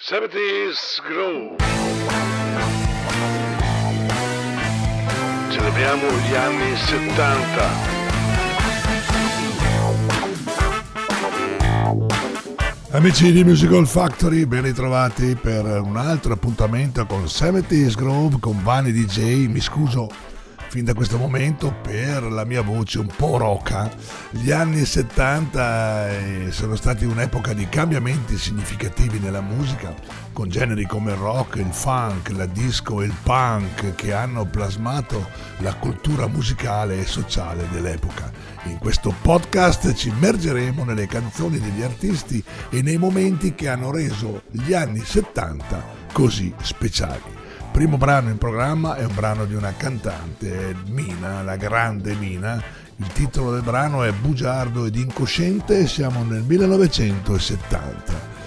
70s 0.00 1.02
Groove. 1.08 1.56
Celebriamo 5.50 6.06
gli 6.06 6.34
anni 6.36 6.76
70. 6.76 7.96
Amici 12.92 13.32
di 13.32 13.42
Musical 13.42 13.88
Factory, 13.88 14.44
ben 14.44 14.62
ritrovati 14.62 15.34
per 15.34 15.64
un 15.64 15.96
altro 15.96 16.32
appuntamento 16.32 17.04
con 17.04 17.24
70s 17.24 17.96
Groove 17.96 18.36
con 18.38 18.62
Vani 18.62 18.92
DJ. 18.92 19.48
Mi 19.48 19.60
scuso 19.60 20.08
fin 20.68 20.84
da 20.84 20.92
questo 20.92 21.16
momento 21.16 21.74
per 21.82 22.22
la 22.24 22.44
mia 22.44 22.60
voce 22.60 22.98
un 22.98 23.06
po' 23.06 23.38
roca. 23.38 23.90
Gli 24.30 24.50
anni 24.50 24.84
70 24.84 26.10
eh, 26.10 26.46
sono 26.50 26.76
stati 26.76 27.06
un'epoca 27.06 27.54
di 27.54 27.68
cambiamenti 27.68 28.36
significativi 28.36 29.18
nella 29.18 29.40
musica, 29.40 29.94
con 30.32 30.48
generi 30.48 30.84
come 30.86 31.12
il 31.12 31.16
rock, 31.16 31.56
il 31.56 31.72
funk, 31.72 32.30
la 32.30 32.44
disco 32.44 33.00
e 33.00 33.06
il 33.06 33.14
punk 33.22 33.94
che 33.94 34.12
hanno 34.12 34.44
plasmato 34.44 35.28
la 35.58 35.74
cultura 35.74 36.26
musicale 36.26 37.00
e 37.00 37.06
sociale 37.06 37.66
dell'epoca. 37.72 38.30
In 38.64 38.78
questo 38.78 39.14
podcast 39.22 39.94
ci 39.94 40.08
immergeremo 40.08 40.84
nelle 40.84 41.06
canzoni 41.06 41.58
degli 41.58 41.82
artisti 41.82 42.44
e 42.68 42.82
nei 42.82 42.98
momenti 42.98 43.54
che 43.54 43.68
hanno 43.68 43.90
reso 43.90 44.42
gli 44.50 44.74
anni 44.74 45.00
70 45.00 45.96
così 46.12 46.52
speciali 46.60 47.37
primo 47.78 47.96
brano 47.96 48.28
in 48.28 48.38
programma 48.38 48.96
è 48.96 49.04
un 49.04 49.14
brano 49.14 49.44
di 49.44 49.54
una 49.54 49.72
cantante, 49.76 50.74
Mina, 50.86 51.44
la 51.44 51.54
grande 51.54 52.16
Mina. 52.16 52.60
Il 52.96 53.06
titolo 53.12 53.52
del 53.52 53.62
brano 53.62 54.02
è 54.02 54.10
Bugiardo 54.10 54.84
ed 54.84 54.96
incosciente 54.96 55.78
e 55.78 55.86
siamo 55.86 56.24
nel 56.24 56.42
1970. 56.42 58.37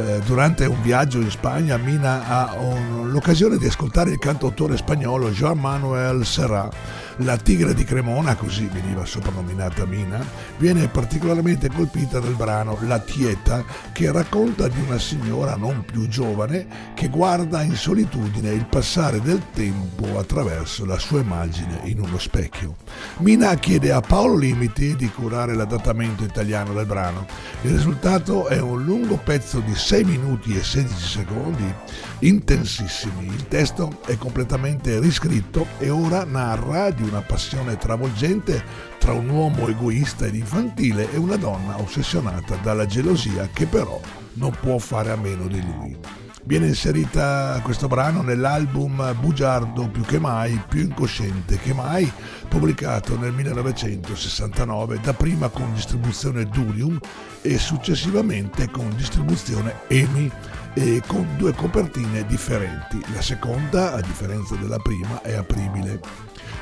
Eh, 0.00 0.20
durante 0.24 0.64
un 0.64 0.80
viaggio 0.80 1.18
in 1.18 1.30
Spagna 1.30 1.76
Mina 1.76 2.26
ha 2.26 2.56
l'occasione 3.02 3.58
di 3.58 3.66
ascoltare 3.66 4.12
il 4.12 4.18
cantautore 4.18 4.78
spagnolo 4.78 5.28
Joan 5.28 5.58
Manuel 5.58 6.24
Serrat 6.24 6.74
la 7.22 7.36
tigre 7.36 7.74
di 7.74 7.84
Cremona, 7.84 8.34
così 8.34 8.68
veniva 8.72 9.04
soprannominata 9.04 9.84
Mina, 9.84 10.24
viene 10.56 10.88
particolarmente 10.88 11.68
colpita 11.68 12.18
dal 12.18 12.34
brano 12.34 12.78
La 12.82 12.98
Tieta, 12.98 13.64
che 13.92 14.10
racconta 14.10 14.68
di 14.68 14.80
una 14.86 14.98
signora 14.98 15.56
non 15.56 15.84
più 15.84 16.08
giovane 16.08 16.66
che 16.94 17.08
guarda 17.08 17.62
in 17.62 17.74
solitudine 17.74 18.50
il 18.50 18.64
passare 18.64 19.20
del 19.20 19.42
tempo 19.52 20.18
attraverso 20.18 20.86
la 20.86 20.98
sua 20.98 21.20
immagine 21.20 21.80
in 21.84 22.00
uno 22.00 22.18
specchio. 22.18 22.76
Mina 23.18 23.54
chiede 23.56 23.92
a 23.92 24.00
Paolo 24.00 24.36
Limiti 24.36 24.96
di 24.96 25.10
curare 25.10 25.54
l'adattamento 25.54 26.24
italiano 26.24 26.72
del 26.72 26.86
brano. 26.86 27.26
Il 27.62 27.72
risultato 27.72 28.46
è 28.46 28.60
un 28.60 28.82
lungo 28.82 29.18
pezzo 29.22 29.60
di 29.60 29.74
6 29.90 30.04
minuti 30.04 30.56
e 30.56 30.62
16 30.62 31.04
secondi, 31.04 31.74
intensissimi. 32.20 33.26
Il 33.26 33.48
testo 33.48 33.98
è 34.06 34.16
completamente 34.16 35.00
riscritto 35.00 35.66
e 35.78 35.90
ora 35.90 36.22
narra 36.22 36.90
di 36.90 37.02
una 37.02 37.22
passione 37.22 37.76
travolgente 37.76 38.62
tra 39.00 39.14
un 39.14 39.28
uomo 39.28 39.66
egoista 39.66 40.26
ed 40.26 40.36
infantile 40.36 41.10
e 41.10 41.16
una 41.16 41.34
donna 41.34 41.80
ossessionata 41.80 42.54
dalla 42.62 42.86
gelosia 42.86 43.48
che 43.52 43.66
però 43.66 44.00
non 44.34 44.56
può 44.60 44.78
fare 44.78 45.10
a 45.10 45.16
meno 45.16 45.48
di 45.48 45.60
lui. 45.60 45.98
Viene 46.44 46.68
inserita 46.68 47.60
questo 47.62 47.86
brano 47.86 48.22
nell'album 48.22 49.14
Bugiardo 49.20 49.88
più 49.88 50.02
che 50.02 50.18
mai, 50.18 50.60
più 50.68 50.80
incosciente 50.80 51.58
che 51.58 51.74
mai, 51.74 52.10
pubblicato 52.48 53.18
nel 53.18 53.32
1969, 53.32 55.00
dapprima 55.02 55.48
con 55.48 55.74
distribuzione 55.74 56.46
Durium 56.46 56.98
e 57.42 57.58
successivamente 57.58 58.70
con 58.70 58.94
distribuzione 58.96 59.74
EMI 59.88 60.30
e 60.74 61.02
con 61.06 61.26
due 61.36 61.52
copertine 61.52 62.24
differenti. 62.26 63.00
La 63.12 63.22
seconda, 63.22 63.94
a 63.94 64.00
differenza 64.00 64.54
della 64.56 64.78
prima, 64.78 65.20
è 65.22 65.34
apribile. 65.34 66.00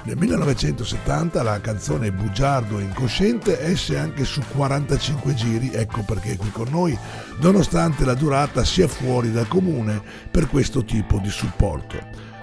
Nel 0.05 0.17
1970 0.17 1.43
la 1.43 1.61
canzone 1.61 2.13
Bugiardo 2.13 2.79
incosciente 2.79 3.61
esce 3.61 3.99
anche 3.99 4.25
su 4.25 4.41
45 4.55 5.35
giri, 5.35 5.73
ecco 5.73 6.03
perché 6.03 6.33
è 6.33 6.37
qui 6.37 6.51
con 6.51 6.69
noi, 6.71 6.97
nonostante 7.41 8.05
la 8.05 8.15
durata 8.15 8.65
sia 8.65 8.89
fuori 8.89 9.33
dal 9.33 9.49
comune 9.49 10.01
per 10.31 10.49
questo 10.49 10.85
tipo 10.85 11.19
di 11.19 11.31
supporto, 11.31 11.99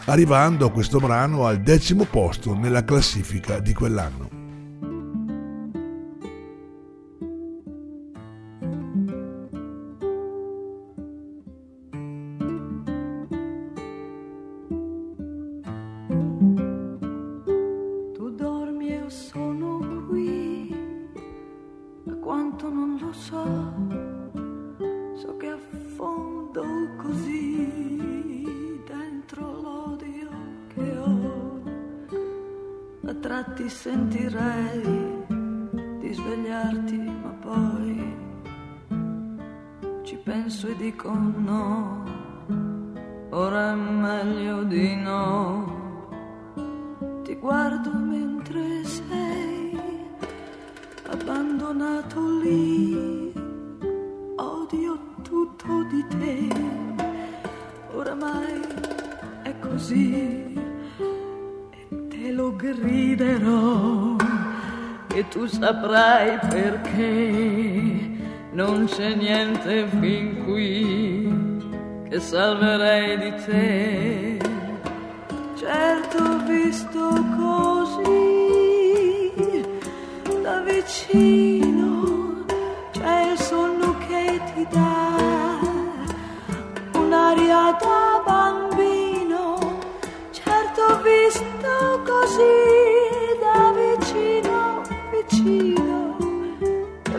arrivando 0.06 0.70
questo 0.70 1.00
brano 1.00 1.48
al 1.48 1.62
decimo 1.62 2.04
posto 2.04 2.54
nella 2.54 2.84
classifica 2.84 3.60
di 3.60 3.74
quell'anno. 3.74 4.35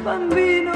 Bambino 0.07 0.76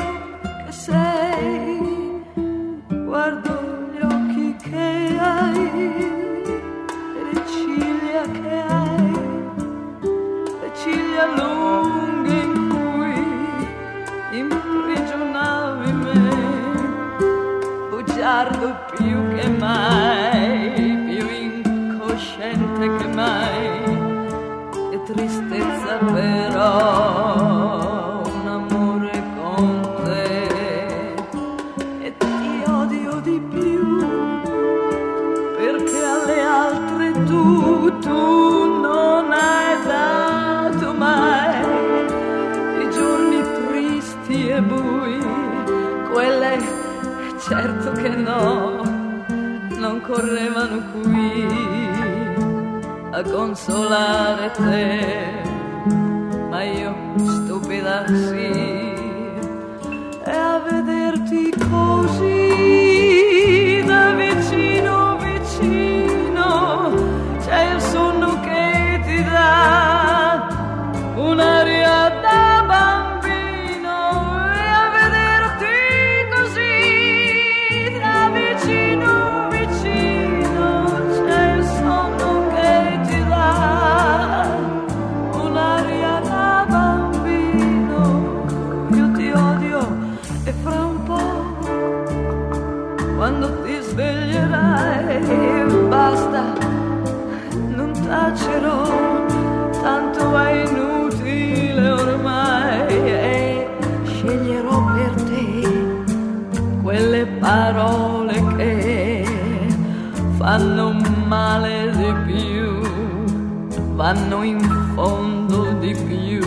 più. 115.94 116.40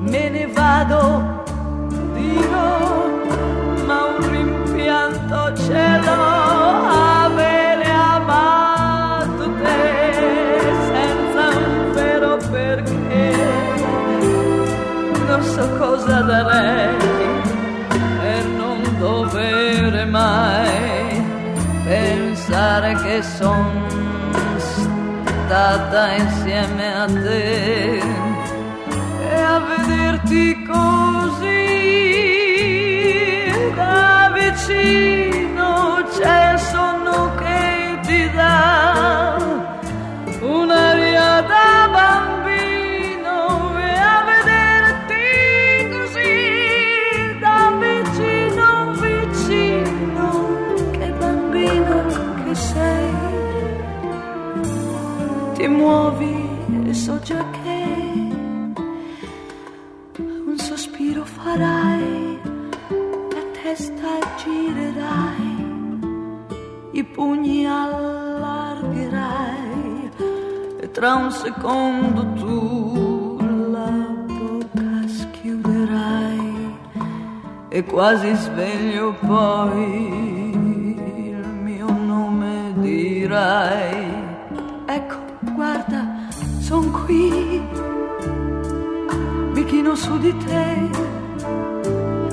Me 0.00 0.28
ne 0.30 0.46
vado 0.46 1.40
ma 3.86 4.04
un 4.04 4.30
rimpianto 4.30 5.54
ce 5.56 6.00
l'ho 6.04 6.86
avere 7.26 7.84
amato 7.84 9.50
te 9.60 9.80
senza 10.90 11.58
un 11.58 11.92
vero 11.92 12.36
perché 12.50 13.34
non 15.26 15.42
so 15.42 15.68
cosa 15.78 16.20
darei 16.20 16.96
per 18.20 18.44
non 18.56 18.80
dovere 18.98 20.04
mai 20.04 21.24
pensare 21.84 22.94
che 23.02 23.22
sono 23.22 23.88
stata 24.56 26.12
insieme 26.12 26.94
a 26.94 27.06
te 27.06 28.11
ti 30.24 30.62
così 30.62 31.62
da 33.74 34.30
vicino. 34.34 35.11
Tra 71.02 71.16
un 71.16 71.32
secondo 71.32 72.22
tu 72.34 73.36
la 73.72 73.90
bocca 74.24 75.08
schiuderai 75.08 76.76
e 77.70 77.82
quasi 77.82 78.32
sveglio 78.36 79.12
poi 79.26 80.52
il 81.32 81.44
mio 81.60 81.90
nome 81.90 82.72
dirai. 82.76 84.14
Ecco, 84.86 85.16
guarda, 85.56 86.06
son 86.60 86.92
qui, 86.92 87.60
mi 89.54 89.64
chino 89.64 89.96
su 89.96 90.16
di 90.18 90.32
te 90.36 90.88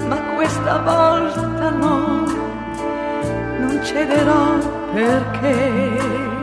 ma 0.07 0.17
questa 0.35 0.77
volta 0.77 1.69
no, 1.71 2.23
non 3.61 3.79
cederò 3.81 4.59
perché 4.93 6.38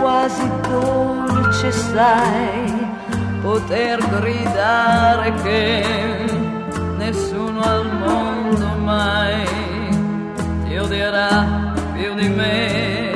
quasi 0.00 0.48
dolce, 0.68 1.70
sai, 1.72 2.88
poter 3.42 3.98
gridare 4.20 5.32
che 5.42 5.84
nessuno 6.96 7.60
al 7.62 7.86
mondo 7.92 8.66
mai 8.84 9.44
ti 10.64 10.76
odierà 10.76 11.74
più 11.94 12.14
di 12.14 12.28
me. 12.28 13.07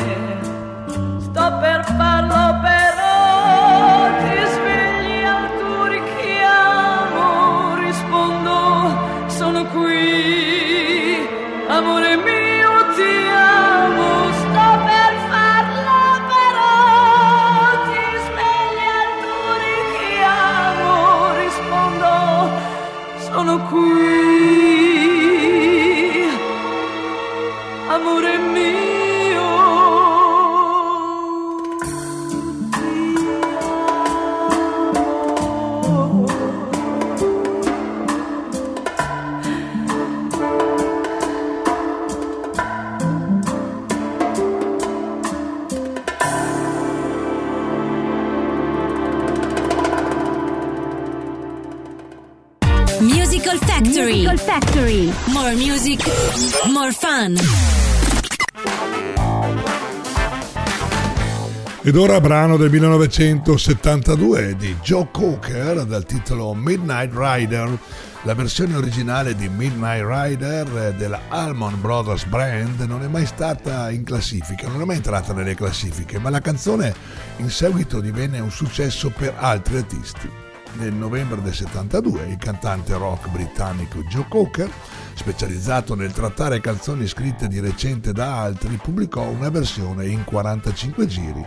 Ed 61.93 61.99
ora 61.99 62.23
brano 62.23 62.57
del 62.57 62.71
1972 62.71 64.57
di 64.57 64.75
Joe 64.81 65.09
Cocker 65.13 65.85
dal 65.85 66.07
titolo 66.07 66.55
Midnight 66.55 67.13
Rider. 67.15 67.79
La 68.23 68.33
versione 68.33 68.77
originale 68.77 69.35
di 69.35 69.47
Midnight 69.51 70.03
Rider 70.03 70.95
della 70.95 71.21
Almond 71.29 71.77
Brothers 71.77 72.25
Brand 72.25 72.81
non 72.81 73.03
è 73.03 73.09
mai 73.09 73.27
stata 73.27 73.91
in 73.91 74.05
classifica, 74.05 74.69
non 74.69 74.81
è 74.81 74.85
mai 74.87 74.97
entrata 74.97 75.35
nelle 75.35 75.55
classifiche, 75.55 76.19
ma 76.19 76.31
la 76.31 76.41
canzone 76.41 76.95
in 77.37 77.51
seguito 77.51 78.01
divenne 78.01 78.41
un 78.41 78.51
successo 78.51 79.11
per 79.11 79.35
altri 79.37 79.77
artisti. 79.77 80.31
Nel 80.79 80.95
novembre 80.95 81.43
del 81.43 81.53
72 81.53 82.29
il 82.29 82.39
cantante 82.39 82.97
rock 82.97 83.29
britannico 83.29 84.03
Joe 84.05 84.25
Cocker, 84.27 84.71
specializzato 85.13 85.95
nel 85.95 86.13
trattare 86.13 86.63
canzoni 86.63 87.07
scritte 87.07 87.47
di 87.47 87.61
recente 87.61 88.15
da 88.15 88.41
altri, 88.41 88.81
pubblicò 88.83 89.29
una 89.29 89.51
versione 89.51 90.07
in 90.07 90.25
45 90.25 91.07
giri 91.07 91.45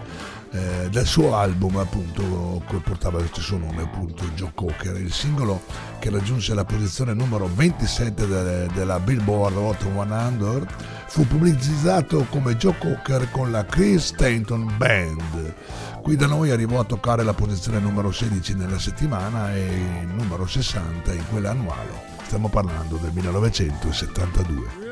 eh, 0.52 0.90
del 0.90 1.06
suo 1.06 1.36
album 1.36 1.78
appunto 1.78 2.62
che 2.68 2.78
portava 2.78 3.20
lo 3.20 3.28
stesso 3.28 3.58
nome 3.58 3.84
appunto 3.84 4.24
Joe 4.36 4.52
Cocker 4.54 4.96
il 4.98 5.12
singolo 5.12 5.62
che 6.00 6.10
raggiunse 6.10 6.54
la 6.54 6.66
posizione 6.66 7.14
numero 7.14 7.50
27 7.54 8.28
de- 8.28 8.68
della 8.74 9.00
Billboard 9.00 9.56
Hot 9.58 9.84
100 9.84 10.68
fu 11.08 11.26
pubblicizzato 11.26 12.26
come 12.30 12.58
Joe 12.58 12.78
Cocker 12.78 13.30
con 13.32 13.50
la 13.50 13.66
Chris 13.66 14.08
Stanton 14.08 14.76
Band. 14.78 15.54
Qui 16.02 16.16
da 16.16 16.28
noi 16.28 16.52
arrivò 16.52 16.80
a 16.80 16.84
toccare 16.84 17.24
la 17.24 17.34
posizione 17.34 17.80
numero 17.80 18.12
16 18.12 18.54
nella 18.56 18.80
settimana 18.80 19.56
e 19.56 20.06
numero 20.06 20.46
60 20.46 21.14
in 21.14 21.24
quella 21.32 21.52
annuale. 21.52 22.14
Stiamo 22.26 22.50
parlando 22.50 22.98
del 22.98 23.12
1972 23.14 24.85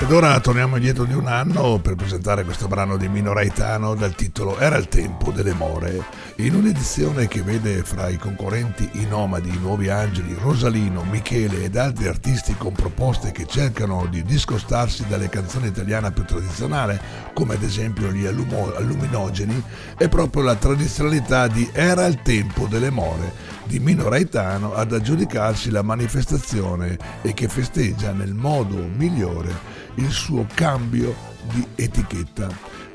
Ed 0.00 0.14
ora 0.14 0.40
torniamo 0.40 0.76
indietro 0.76 1.04
di 1.04 1.12
un 1.12 1.26
anno 1.26 1.80
per 1.80 1.94
presentare 1.94 2.42
questo 2.42 2.66
brano 2.66 2.96
di 2.96 3.08
Mino 3.08 3.34
Raitano 3.34 3.94
dal 3.94 4.14
titolo 4.14 4.58
Era 4.58 4.78
il 4.78 4.88
tempo 4.88 5.32
delle 5.32 5.52
more, 5.52 6.02
in 6.36 6.54
un'edizione 6.54 7.28
che 7.28 7.42
vede 7.42 7.82
fra 7.82 8.08
i 8.08 8.16
concorrenti 8.16 8.88
i 8.92 9.06
nomadi, 9.06 9.50
i 9.50 9.58
nuovi 9.58 9.90
angeli, 9.90 10.34
Rosalino, 10.40 11.02
Michele 11.02 11.64
ed 11.64 11.76
altri 11.76 12.06
artisti 12.06 12.54
con 12.56 12.72
proposte 12.72 13.32
che 13.32 13.46
cercano 13.46 14.06
di 14.06 14.22
discostarsi 14.22 15.04
dalle 15.06 15.28
canzoni 15.28 15.66
italiane 15.66 16.10
più 16.10 16.24
tradizionali, 16.24 16.98
come 17.34 17.56
ad 17.56 17.62
esempio 17.62 18.10
gli 18.10 18.24
allumo- 18.24 18.72
alluminogeni, 18.76 19.62
è 19.96 20.08
proprio 20.08 20.42
la 20.42 20.54
tradizionalità 20.54 21.48
di 21.48 21.68
Era 21.70 22.06
il 22.06 22.22
tempo 22.22 22.66
delle 22.66 22.88
more 22.88 23.56
di 23.68 23.78
Mino 23.80 24.08
Raitano 24.08 24.72
ad 24.72 24.92
aggiudicarsi 24.92 25.70
la 25.70 25.82
manifestazione 25.82 26.96
e 27.20 27.34
che 27.34 27.48
festeggia 27.48 28.12
nel 28.12 28.32
modo 28.32 28.76
migliore 28.96 29.54
il 29.96 30.10
suo 30.10 30.46
cambio 30.54 31.14
di 31.52 31.64
etichetta. 31.74 32.48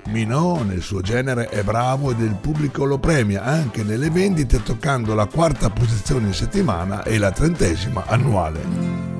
Minò 0.07 0.63
nel 0.63 0.81
suo 0.81 1.01
genere 1.01 1.47
è 1.47 1.63
bravo 1.63 2.11
ed 2.11 2.19
il 2.19 2.35
pubblico 2.35 2.85
lo 2.85 2.97
premia 2.97 3.43
anche 3.43 3.83
nelle 3.83 4.09
vendite 4.09 4.63
toccando 4.63 5.13
la 5.13 5.27
quarta 5.27 5.69
posizione 5.69 6.27
in 6.27 6.33
settimana 6.33 7.03
e 7.03 7.19
la 7.19 7.31
trentesima 7.31 8.05
annuale. 8.07 9.12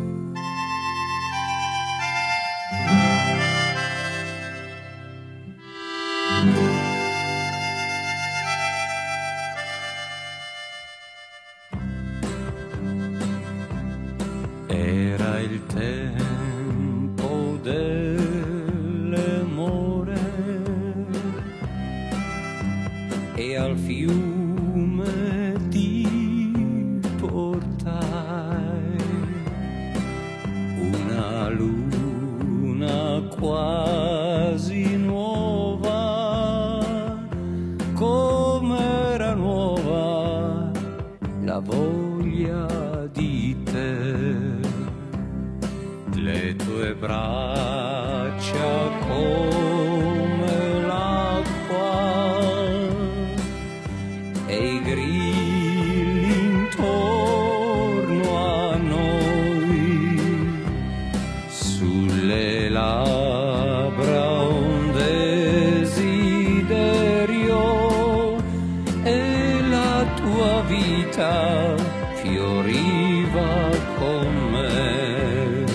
Tua 70.24 70.62
vita 70.68 71.76
fioriva 72.16 73.70
con 74.00 74.28
me 74.52 75.66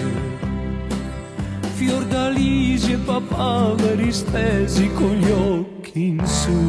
Fiordalisi 1.74 2.92
e 2.92 2.96
papaveri 2.96 4.12
stesi 4.12 4.90
con 4.92 5.12
gli 5.12 5.30
occhi 5.30 6.06
in 6.08 6.26
su 6.26 6.66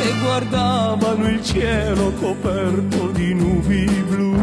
che 0.00 0.12
guardavano 0.22 1.28
il 1.28 1.42
cielo 1.44 2.12
coperto 2.12 3.08
di 3.08 3.34
nubi 3.34 3.84
blu. 4.08 4.34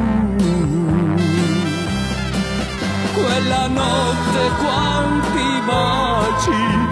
Quella 3.14 3.68
notte 3.68 4.52
quanti 4.60 5.48
baci, 5.66 6.87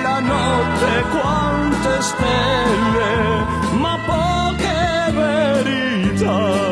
quella 0.00 0.20
notte 0.20 1.04
quante 1.10 2.00
stelle, 2.00 3.44
ma 3.72 3.98
poche 4.06 5.12
verità. 5.12 6.69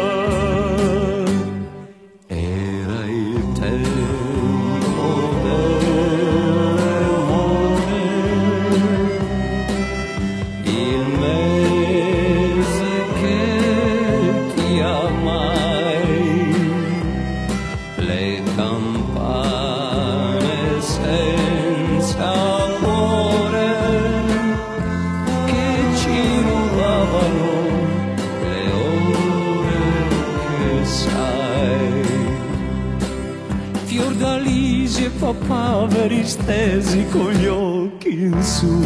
Papaveri 36.29 36.37
stesi 36.37 37.07
con 37.09 37.31
gli 37.31 37.47
occhi 37.47 38.23
in 38.23 38.43
su 38.43 38.85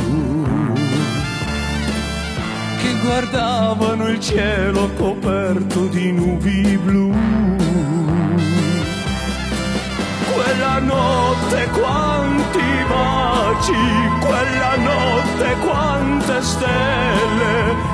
che 2.80 3.00
guardavano 3.02 4.08
il 4.08 4.20
cielo 4.20 4.88
coperto 4.96 5.86
di 5.86 6.12
nubi 6.12 6.78
blu. 6.78 7.12
Quella 10.32 10.78
notte 10.78 11.68
quanti 11.72 12.60
baci, 12.88 13.72
quella 14.20 14.76
notte 14.76 15.56
quante 15.60 16.42
stelle, 16.42 17.91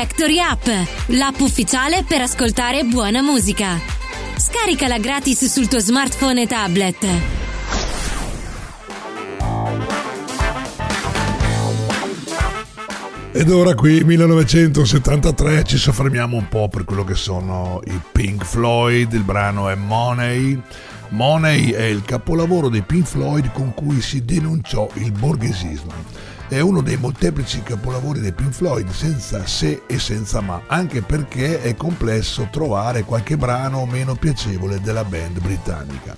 Factory 0.00 0.38
App, 0.38 0.64
l'app 1.06 1.40
ufficiale 1.40 2.04
per 2.04 2.20
ascoltare 2.20 2.84
buona 2.84 3.20
musica. 3.20 3.80
Scaricala 4.36 4.98
gratis 4.98 5.46
sul 5.46 5.66
tuo 5.66 5.80
smartphone 5.80 6.42
e 6.42 6.46
tablet. 6.46 7.06
Ed 13.32 13.50
ora 13.50 13.74
qui 13.74 14.04
1973 14.04 15.64
ci 15.64 15.76
soffermiamo 15.76 16.36
un 16.36 16.46
po' 16.46 16.68
per 16.68 16.84
quello 16.84 17.02
che 17.02 17.16
sono 17.16 17.80
i 17.86 18.00
Pink 18.12 18.44
Floyd, 18.44 19.12
il 19.12 19.24
brano 19.24 19.68
è 19.68 19.74
Money. 19.74 20.62
Money 21.08 21.70
è 21.70 21.82
il 21.82 22.04
capolavoro 22.04 22.68
dei 22.68 22.82
Pink 22.82 23.08
Floyd 23.08 23.50
con 23.50 23.74
cui 23.74 24.00
si 24.00 24.24
denunciò 24.24 24.88
il 24.94 25.10
borghesismo. 25.10 26.37
È 26.48 26.60
uno 26.60 26.80
dei 26.80 26.96
molteplici 26.96 27.62
capolavori 27.62 28.20
dei 28.20 28.32
Pink 28.32 28.52
Floyd 28.52 28.88
senza 28.88 29.46
se 29.46 29.82
e 29.86 29.98
senza 29.98 30.40
ma, 30.40 30.62
anche 30.66 31.02
perché 31.02 31.60
è 31.60 31.74
complesso 31.76 32.48
trovare 32.50 33.04
qualche 33.04 33.36
brano 33.36 33.84
meno 33.84 34.14
piacevole 34.14 34.80
della 34.80 35.04
band 35.04 35.40
britannica. 35.40 36.16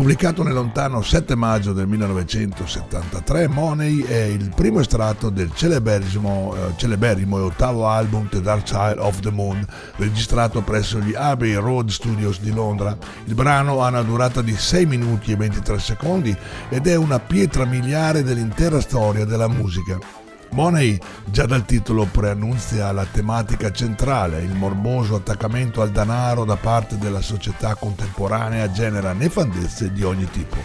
Pubblicato 0.00 0.42
nel 0.42 0.54
lontano 0.54 1.02
7 1.02 1.34
maggio 1.34 1.74
del 1.74 1.86
1973, 1.86 3.48
Money 3.48 4.00
è 4.00 4.22
il 4.22 4.50
primo 4.56 4.80
estratto 4.80 5.28
del 5.28 5.52
celeberrimo, 5.52 6.54
eh, 6.56 6.72
celeberrimo 6.76 7.36
e 7.36 7.42
ottavo 7.42 7.86
album 7.86 8.26
The 8.30 8.40
Dark 8.40 8.66
Side 8.66 8.96
of 8.96 9.20
the 9.20 9.30
Moon, 9.30 9.62
registrato 9.96 10.62
presso 10.62 11.00
gli 11.00 11.14
Abbey 11.14 11.52
Road 11.52 11.90
Studios 11.90 12.40
di 12.40 12.50
Londra. 12.50 12.96
Il 13.26 13.34
brano 13.34 13.82
ha 13.82 13.88
una 13.88 14.00
durata 14.00 14.40
di 14.40 14.56
6 14.56 14.86
minuti 14.86 15.32
e 15.32 15.36
23 15.36 15.78
secondi 15.78 16.34
ed 16.70 16.86
è 16.86 16.94
una 16.94 17.18
pietra 17.18 17.66
miliare 17.66 18.22
dell'intera 18.22 18.80
storia 18.80 19.26
della 19.26 19.48
musica. 19.48 20.19
Money 20.52 20.98
già 21.26 21.46
dal 21.46 21.64
titolo 21.64 22.06
preannunzia 22.06 22.90
la 22.90 23.06
tematica 23.10 23.70
centrale, 23.70 24.42
il 24.42 24.54
morboso 24.54 25.14
attaccamento 25.14 25.80
al 25.80 25.90
denaro 25.90 26.44
da 26.44 26.56
parte 26.56 26.98
della 26.98 27.20
società 27.20 27.76
contemporanea 27.76 28.70
genera 28.72 29.12
nefandezze 29.12 29.92
di 29.92 30.02
ogni 30.02 30.28
tipo, 30.28 30.56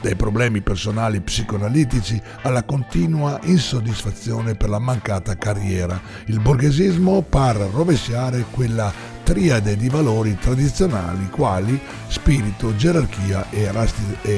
dai 0.00 0.16
problemi 0.16 0.60
personali 0.60 1.20
psicoanalitici 1.20 2.20
alla 2.42 2.64
continua 2.64 3.38
insoddisfazione 3.44 4.56
per 4.56 4.70
la 4.70 4.80
mancata 4.80 5.36
carriera. 5.36 6.00
Il 6.26 6.40
borghesismo 6.40 7.22
par 7.22 7.56
rovesciare 7.56 8.44
quella 8.50 8.92
triade 9.28 9.76
di 9.76 9.90
valori 9.90 10.38
tradizionali 10.40 11.28
quali 11.28 11.78
spirito, 12.06 12.74
gerarchia 12.74 13.50
e, 13.50 13.66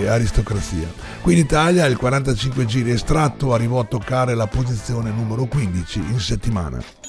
aristocrazia. 0.08 0.92
Qui 1.20 1.32
in 1.32 1.38
Italia 1.38 1.86
il 1.86 1.96
45 1.96 2.64
giri 2.64 2.90
estratto 2.90 3.54
arrivò 3.54 3.78
a 3.78 3.84
toccare 3.84 4.34
la 4.34 4.48
posizione 4.48 5.12
numero 5.12 5.44
15 5.44 5.98
in 6.00 6.18
settimana. 6.18 6.99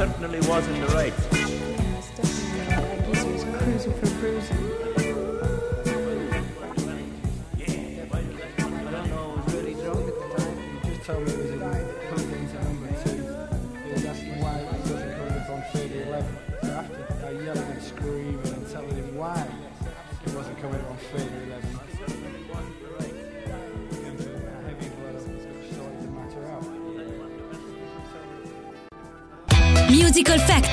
certainly 0.00 0.40
was 0.48 0.66
in 0.66 0.80
the 0.80 0.86
right. 0.86 1.19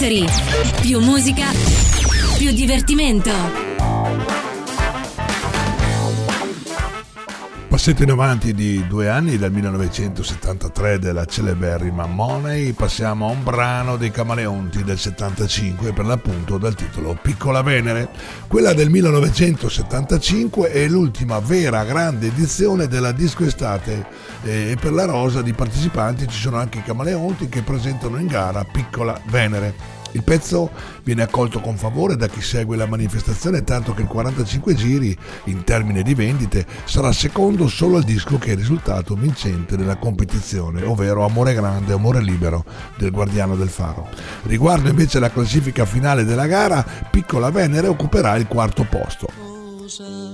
Factory. 0.08 0.26
Più 0.82 1.02
musica, 1.02 1.48
più 2.38 2.54
divertimento. 2.54 3.32
Passetto 7.68 8.04
in 8.04 8.12
avanti 8.12 8.54
di 8.54 8.88
due 8.88 9.10
anni, 9.10 9.38
dal 9.38 9.52
1973 9.52 10.98
della 10.98 11.26
celeberrima 11.26 12.06
Money, 12.06 12.72
passiamo 12.72 13.28
a 13.28 13.32
un 13.32 13.44
brano 13.44 13.98
dei 13.98 14.10
Camaleonti 14.10 14.84
del 14.84 14.98
75, 14.98 15.92
per 15.92 16.06
l'appunto 16.06 16.58
dal 16.58 16.74
titolo 16.74 17.18
Piccola 17.22 17.62
Venere. 17.62 18.08
Quella 18.48 18.74
del 18.74 18.90
1975 18.90 20.72
è 20.72 20.88
l'ultima 20.88 21.40
vera 21.40 21.84
grande 21.84 22.28
edizione 22.28 22.88
della 22.88 23.12
disco 23.12 23.44
estate 23.44 24.08
eh, 24.44 24.72
e 24.72 24.78
per 24.80 24.94
la 24.94 25.06
rosa 25.06 25.42
di 25.42 25.52
partecipanti 25.52 26.28
ci 26.30 26.40
sono 26.40 26.58
anche 26.58 26.78
i 26.78 26.84
Camaleonti 26.84 27.50
che 27.50 27.62
presentano 27.62 28.18
in 28.18 28.28
gara 28.28 28.64
Piccola 28.64 29.20
Venere. 29.26 29.97
Il 30.12 30.24
pezzo 30.24 30.70
viene 31.04 31.24
accolto 31.24 31.60
con 31.60 31.78
favore 31.78 32.16
da 32.16 32.28
chi 32.28 32.42
segue 32.42 32.76
la 32.76 32.86
manifestazione, 32.86 33.64
tanto 33.64 33.94
che 33.94 34.02
il 34.02 34.08
45 34.08 34.74
giri, 34.74 35.18
in 35.46 35.64
termini 35.64 36.04
di 36.04 36.14
vendite, 36.14 36.66
sarà 36.86 37.12
secondo 37.12 37.68
solo 37.68 37.98
al 37.98 38.04
disco 38.04 38.38
che 38.38 38.54
è 38.54 38.56
risultato 38.56 39.16
vincente 39.16 39.76
nella 39.78 39.98
competizione, 39.98 40.84
ovvero 40.84 41.26
Amore 41.26 41.54
Grande, 41.54 41.94
Amore 41.94 42.22
Libero 42.22 42.66
del 42.98 43.12
Guardiano 43.12 43.56
del 43.56 43.70
Faro. 43.70 44.08
Riguardo 44.44 44.90
invece 44.90 45.20
la 45.20 45.32
classifica 45.32 45.86
finale 45.86 46.24
della 46.24 46.48
gara, 46.48 46.86
Piccola 47.10 47.52
Venere 47.52 47.88
occuperà 47.88 48.36
il 48.36 48.48
quarto 48.48 48.86
posto. 48.90 50.27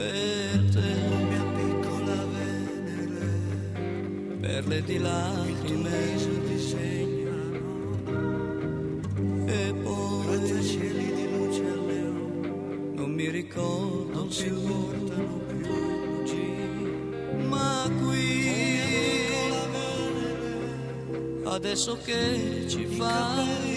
Per 0.00 0.64
te, 0.72 0.90
mia 1.28 1.44
piccola 1.56 2.16
Venere, 2.32 3.30
perle 4.40 4.82
di 4.82 4.98
lacrime 4.98 5.98
disegnano. 6.48 7.58
E 9.46 9.74
poi 9.82 10.24
grattacieli 10.26 11.06
di 11.14 11.26
luce 11.36 11.64
al 11.74 11.86
leone, 11.86 12.48
non 12.94 13.10
mi 13.12 13.28
ricordo 13.28 14.12
non 14.12 14.30
si 14.32 14.48
portano 14.48 15.38
più 15.48 15.88
ma 17.48 17.90
qui 18.02 18.78
adesso 21.44 21.98
che 22.04 22.64
ci 22.68 22.86
fai 22.86 23.69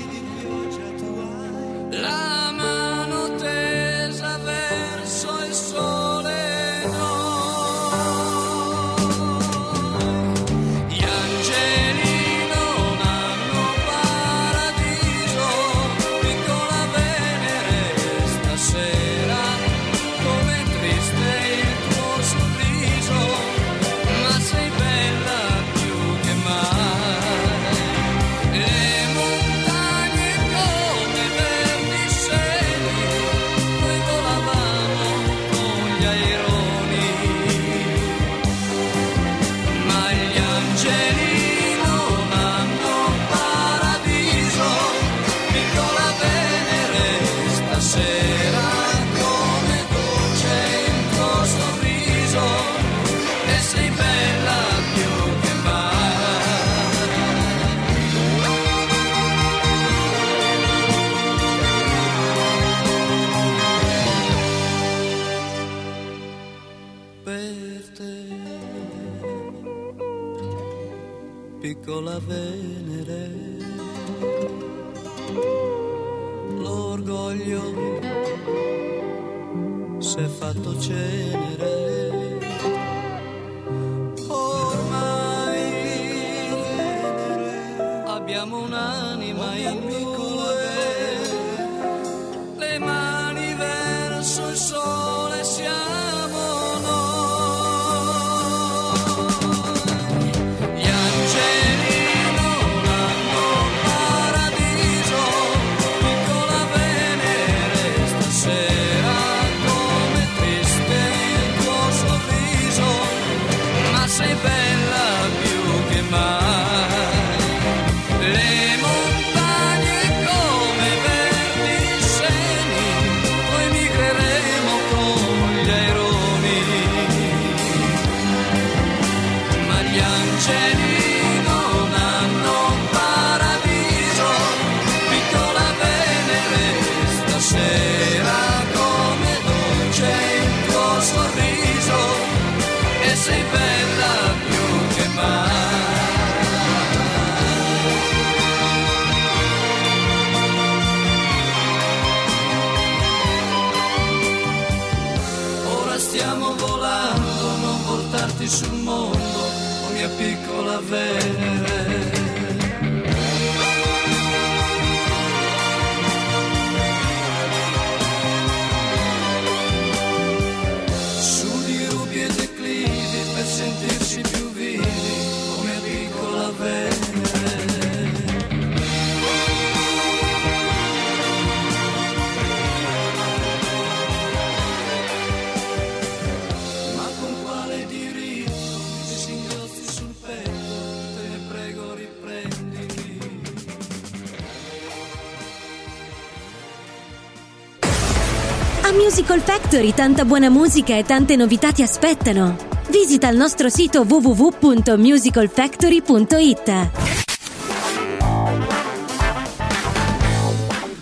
Factory 199.73 199.95
tanta 199.95 200.23
buona 200.23 200.51
musica 200.51 200.95
e 200.95 201.03
tante 201.03 201.35
novità 201.35 201.71
ti 201.71 201.81
aspettano. 201.81 202.55
Visita 202.89 203.27
il 203.29 203.37
nostro 203.37 203.69
sito 203.69 204.05
www.musicalfactory.it. 204.07 206.89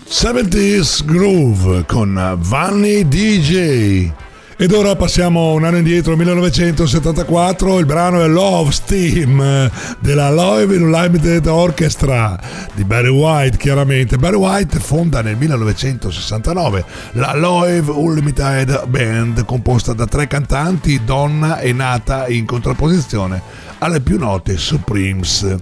70s 0.08 1.04
Groove 1.04 1.84
con 1.84 2.36
Vanni 2.38 3.06
DJ. 3.06 4.21
Ed 4.62 4.70
ora 4.70 4.94
passiamo 4.94 5.54
un 5.54 5.64
anno 5.64 5.78
indietro, 5.78 6.14
1974, 6.14 7.80
il 7.80 7.84
brano 7.84 8.22
è 8.22 8.28
Love 8.28 8.70
Steam 8.70 9.68
della 9.98 10.30
Live 10.30 10.76
Unlimited 10.76 11.44
Orchestra 11.46 12.38
di 12.72 12.84
Barry 12.84 13.08
White, 13.08 13.56
chiaramente. 13.56 14.18
Barry 14.18 14.36
White 14.36 14.78
fonda 14.78 15.20
nel 15.20 15.36
1969 15.36 16.84
la 17.14 17.32
Live 17.34 17.90
Unlimited 17.90 18.86
Band 18.86 19.44
composta 19.46 19.94
da 19.94 20.06
tre 20.06 20.28
cantanti, 20.28 21.00
donna 21.04 21.58
e 21.58 21.72
nata 21.72 22.28
in 22.28 22.46
contrapposizione 22.46 23.42
alle 23.78 24.00
più 24.00 24.16
note 24.16 24.56
Supremes. 24.56 25.56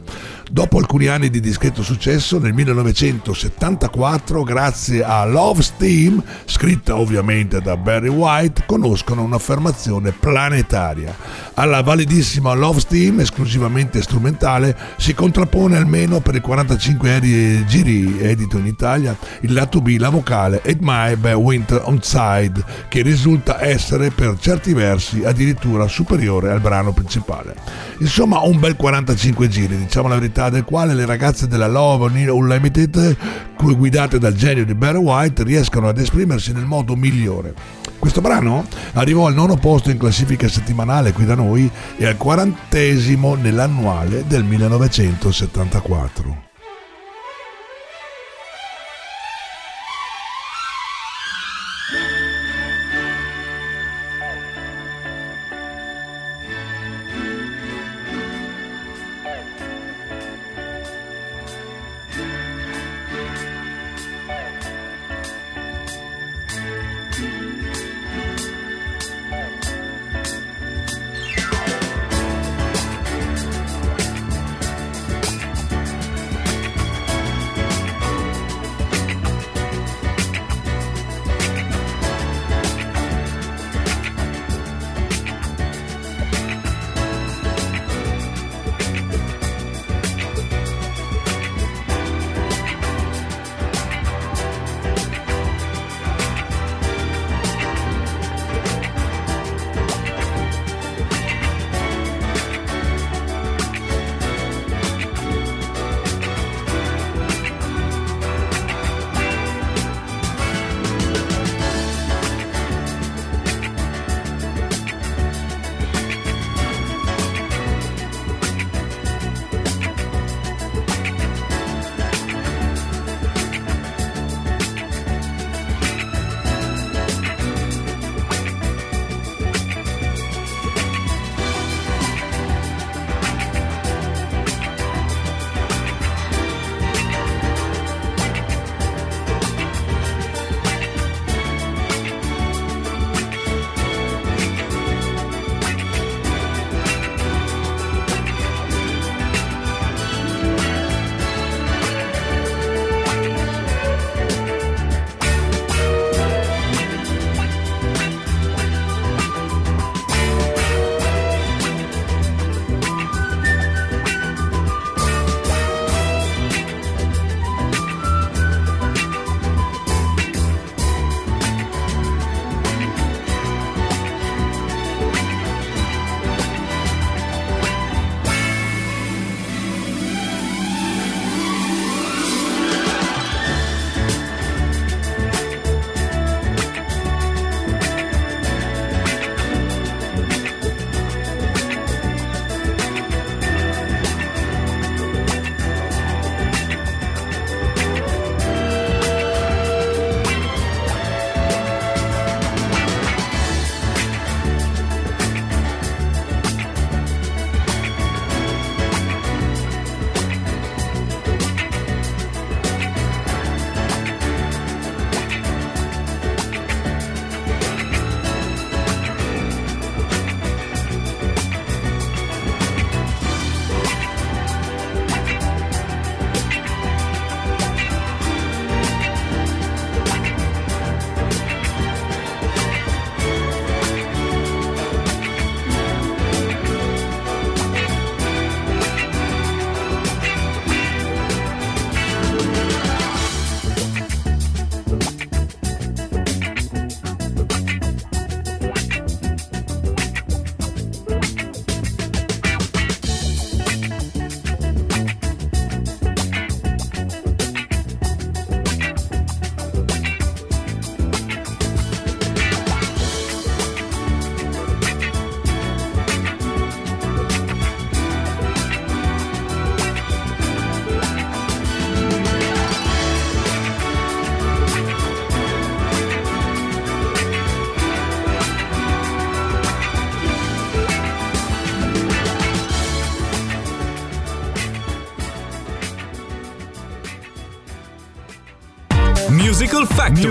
Dopo 0.52 0.78
alcuni 0.78 1.06
anni 1.06 1.30
di 1.30 1.38
discreto 1.38 1.80
successo, 1.80 2.40
nel 2.40 2.52
1974, 2.52 4.42
grazie 4.42 5.04
a 5.04 5.24
Love 5.24 5.62
Steam, 5.62 6.20
scritta 6.44 6.96
ovviamente 6.96 7.60
da 7.60 7.76
Barry 7.76 8.08
White, 8.08 8.64
conoscono 8.66 9.22
un'affermazione 9.22 10.10
planetaria. 10.10 11.14
Alla 11.54 11.82
validissima 11.82 12.52
Love 12.54 12.80
Steam, 12.80 13.20
esclusivamente 13.20 14.02
strumentale, 14.02 14.76
si 14.96 15.14
contrappone 15.14 15.76
almeno 15.76 16.18
per 16.18 16.34
i 16.34 16.40
45 16.40 17.64
giri 17.68 18.18
edito 18.18 18.58
in 18.58 18.66
Italia 18.66 19.16
il 19.42 19.52
lato 19.52 19.80
B, 19.80 19.98
la 20.00 20.08
vocale 20.08 20.62
It 20.64 20.78
My 20.80 21.14
by 21.14 21.34
Winter 21.34 21.80
on 21.84 22.02
Side, 22.02 22.64
che 22.88 23.02
risulta 23.02 23.62
essere 23.62 24.10
per 24.10 24.36
certi 24.40 24.72
versi 24.72 25.22
addirittura 25.24 25.86
superiore 25.86 26.50
al 26.50 26.60
brano 26.60 26.92
principale. 26.92 27.54
Insomma, 27.98 28.40
un 28.40 28.58
bel 28.58 28.74
45 28.74 29.46
giri, 29.48 29.76
diciamo 29.76 30.08
la 30.08 30.16
verità 30.16 30.38
del 30.48 30.64
quale 30.64 30.94
le 30.94 31.04
ragazze 31.04 31.46
della 31.46 31.66
Love 31.66 32.30
Unlimited, 32.30 33.16
guidate 33.56 34.18
dal 34.18 34.34
genio 34.34 34.64
di 34.64 34.74
Barry 34.74 34.98
White, 34.98 35.42
riescono 35.42 35.88
ad 35.88 35.98
esprimersi 35.98 36.52
nel 36.52 36.64
modo 36.64 36.96
migliore. 36.96 37.52
Questo 37.98 38.22
brano 38.22 38.66
arrivò 38.94 39.26
al 39.26 39.34
nono 39.34 39.56
posto 39.56 39.90
in 39.90 39.98
classifica 39.98 40.48
settimanale 40.48 41.12
qui 41.12 41.26
da 41.26 41.34
noi 41.34 41.70
e 41.98 42.06
al 42.06 42.16
quarantesimo 42.16 43.34
nell'annuale 43.34 44.24
del 44.26 44.44
1974. 44.44 46.49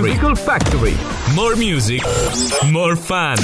Musical 0.00 0.36
Factory. 0.36 0.96
More 1.34 1.56
music, 1.56 2.02
more 2.70 2.96
fun. 2.96 3.36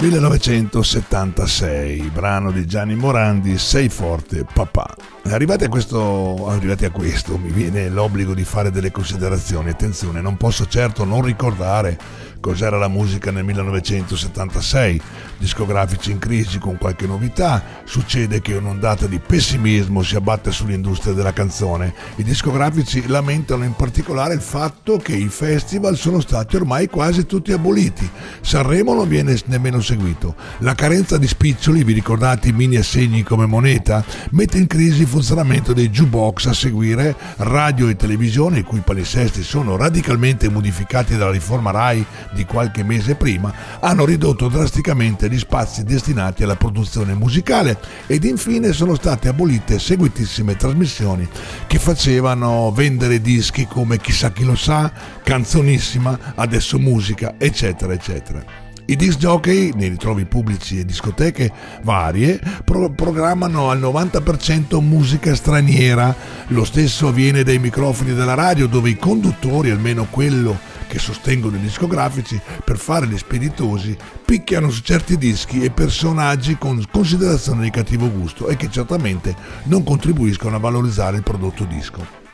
1976, 0.00 2.10
brano 2.12 2.52
di 2.52 2.66
Gianni 2.66 2.94
Morandi, 2.94 3.58
Sei 3.58 3.88
forte 3.88 4.44
papà. 4.44 4.94
Arrivati 5.24 5.64
a, 5.64 5.68
questo, 5.68 6.46
arrivati 6.48 6.84
a 6.84 6.90
questo 6.90 7.36
mi 7.36 7.50
viene 7.50 7.88
l'obbligo 7.88 8.32
di 8.32 8.44
fare 8.44 8.70
delle 8.70 8.92
considerazioni. 8.92 9.70
Attenzione, 9.70 10.20
non 10.20 10.36
posso 10.36 10.66
certo 10.66 11.04
non 11.04 11.22
ricordare 11.22 11.98
cos'era 12.40 12.78
la 12.78 12.86
musica 12.86 13.32
nel 13.32 13.42
1976, 13.44 15.02
discografici 15.36 16.12
in 16.12 16.18
crisi 16.18 16.60
con 16.60 16.78
qualche 16.78 17.06
novità, 17.06 17.77
succede 17.88 18.42
che 18.42 18.54
un'ondata 18.54 19.06
di 19.06 19.18
pessimismo 19.18 20.02
si 20.02 20.14
abbatte 20.14 20.52
sull'industria 20.52 21.14
della 21.14 21.32
canzone. 21.32 21.94
I 22.16 22.22
discografici 22.22 23.06
lamentano 23.06 23.64
in 23.64 23.72
particolare 23.72 24.34
il 24.34 24.42
fatto 24.42 24.98
che 24.98 25.16
i 25.16 25.28
festival 25.28 25.96
sono 25.96 26.20
stati 26.20 26.56
ormai 26.56 26.88
quasi 26.88 27.24
tutti 27.24 27.50
aboliti, 27.50 28.08
Sanremo 28.42 28.92
non 28.92 29.08
viene 29.08 29.40
nemmeno 29.46 29.80
seguito, 29.80 30.34
la 30.58 30.74
carenza 30.74 31.16
di 31.16 31.26
spiccioli, 31.26 31.82
vi 31.82 31.94
ricordate 31.94 32.48
i 32.48 32.52
mini 32.52 32.76
assegni 32.76 33.22
come 33.22 33.46
moneta, 33.46 34.04
mette 34.32 34.58
in 34.58 34.66
crisi 34.66 35.02
il 35.02 35.08
funzionamento 35.08 35.72
dei 35.72 35.88
jukebox 35.88 36.46
a 36.46 36.52
seguire, 36.52 37.16
radio 37.38 37.88
e 37.88 37.96
televisione 37.96 38.58
i 38.58 38.64
cui 38.64 38.80
palinsesti 38.80 39.42
sono 39.42 39.76
radicalmente 39.76 40.50
modificati 40.50 41.16
dalla 41.16 41.30
riforma 41.30 41.70
RAI 41.70 42.04
di 42.34 42.44
qualche 42.44 42.82
mese 42.82 43.14
prima, 43.14 43.50
hanno 43.80 44.04
ridotto 44.04 44.48
drasticamente 44.48 45.30
gli 45.30 45.38
spazi 45.38 45.84
destinati 45.84 46.42
alla 46.42 46.56
produzione 46.56 47.14
musicale 47.14 47.76
ed 48.06 48.24
infine 48.24 48.72
sono 48.72 48.94
state 48.94 49.28
abolite 49.28 49.78
seguitissime 49.78 50.56
trasmissioni 50.56 51.28
che 51.66 51.78
facevano 51.78 52.70
vendere 52.72 53.20
dischi 53.20 53.66
come 53.66 53.98
Chissà 53.98 54.32
chi 54.32 54.44
lo 54.44 54.56
sa, 54.56 54.92
Canzonissima, 55.22 56.34
Adesso 56.34 56.78
musica, 56.78 57.34
eccetera, 57.38 57.92
eccetera. 57.92 58.67
I 58.90 58.96
disc 58.96 59.18
jockey, 59.18 59.70
nei 59.74 59.90
ritrovi 59.90 60.24
pubblici 60.24 60.78
e 60.78 60.84
discoteche 60.86 61.52
varie, 61.82 62.40
pro- 62.64 62.88
programmano 62.88 63.68
al 63.68 63.78
90% 63.78 64.80
musica 64.80 65.34
straniera. 65.34 66.16
Lo 66.46 66.64
stesso 66.64 67.08
avviene 67.08 67.42
dai 67.42 67.58
microfoni 67.58 68.14
della 68.14 68.32
radio 68.32 68.66
dove 68.66 68.88
i 68.88 68.96
conduttori, 68.96 69.68
almeno 69.68 70.06
quello 70.08 70.58
che 70.86 70.98
sostengono 70.98 71.56
i 71.56 71.60
discografici, 71.60 72.40
per 72.64 72.78
fare 72.78 73.06
gli 73.06 73.18
speditosi, 73.18 73.94
picchiano 74.24 74.70
su 74.70 74.80
certi 74.80 75.18
dischi 75.18 75.62
e 75.62 75.70
personaggi 75.70 76.56
con 76.56 76.82
considerazione 76.90 77.64
di 77.64 77.70
cattivo 77.70 78.10
gusto 78.10 78.48
e 78.48 78.56
che 78.56 78.70
certamente 78.70 79.36
non 79.64 79.84
contribuiscono 79.84 80.56
a 80.56 80.60
valorizzare 80.60 81.18
il 81.18 81.22
prodotto 81.22 81.64
disco. 81.64 82.27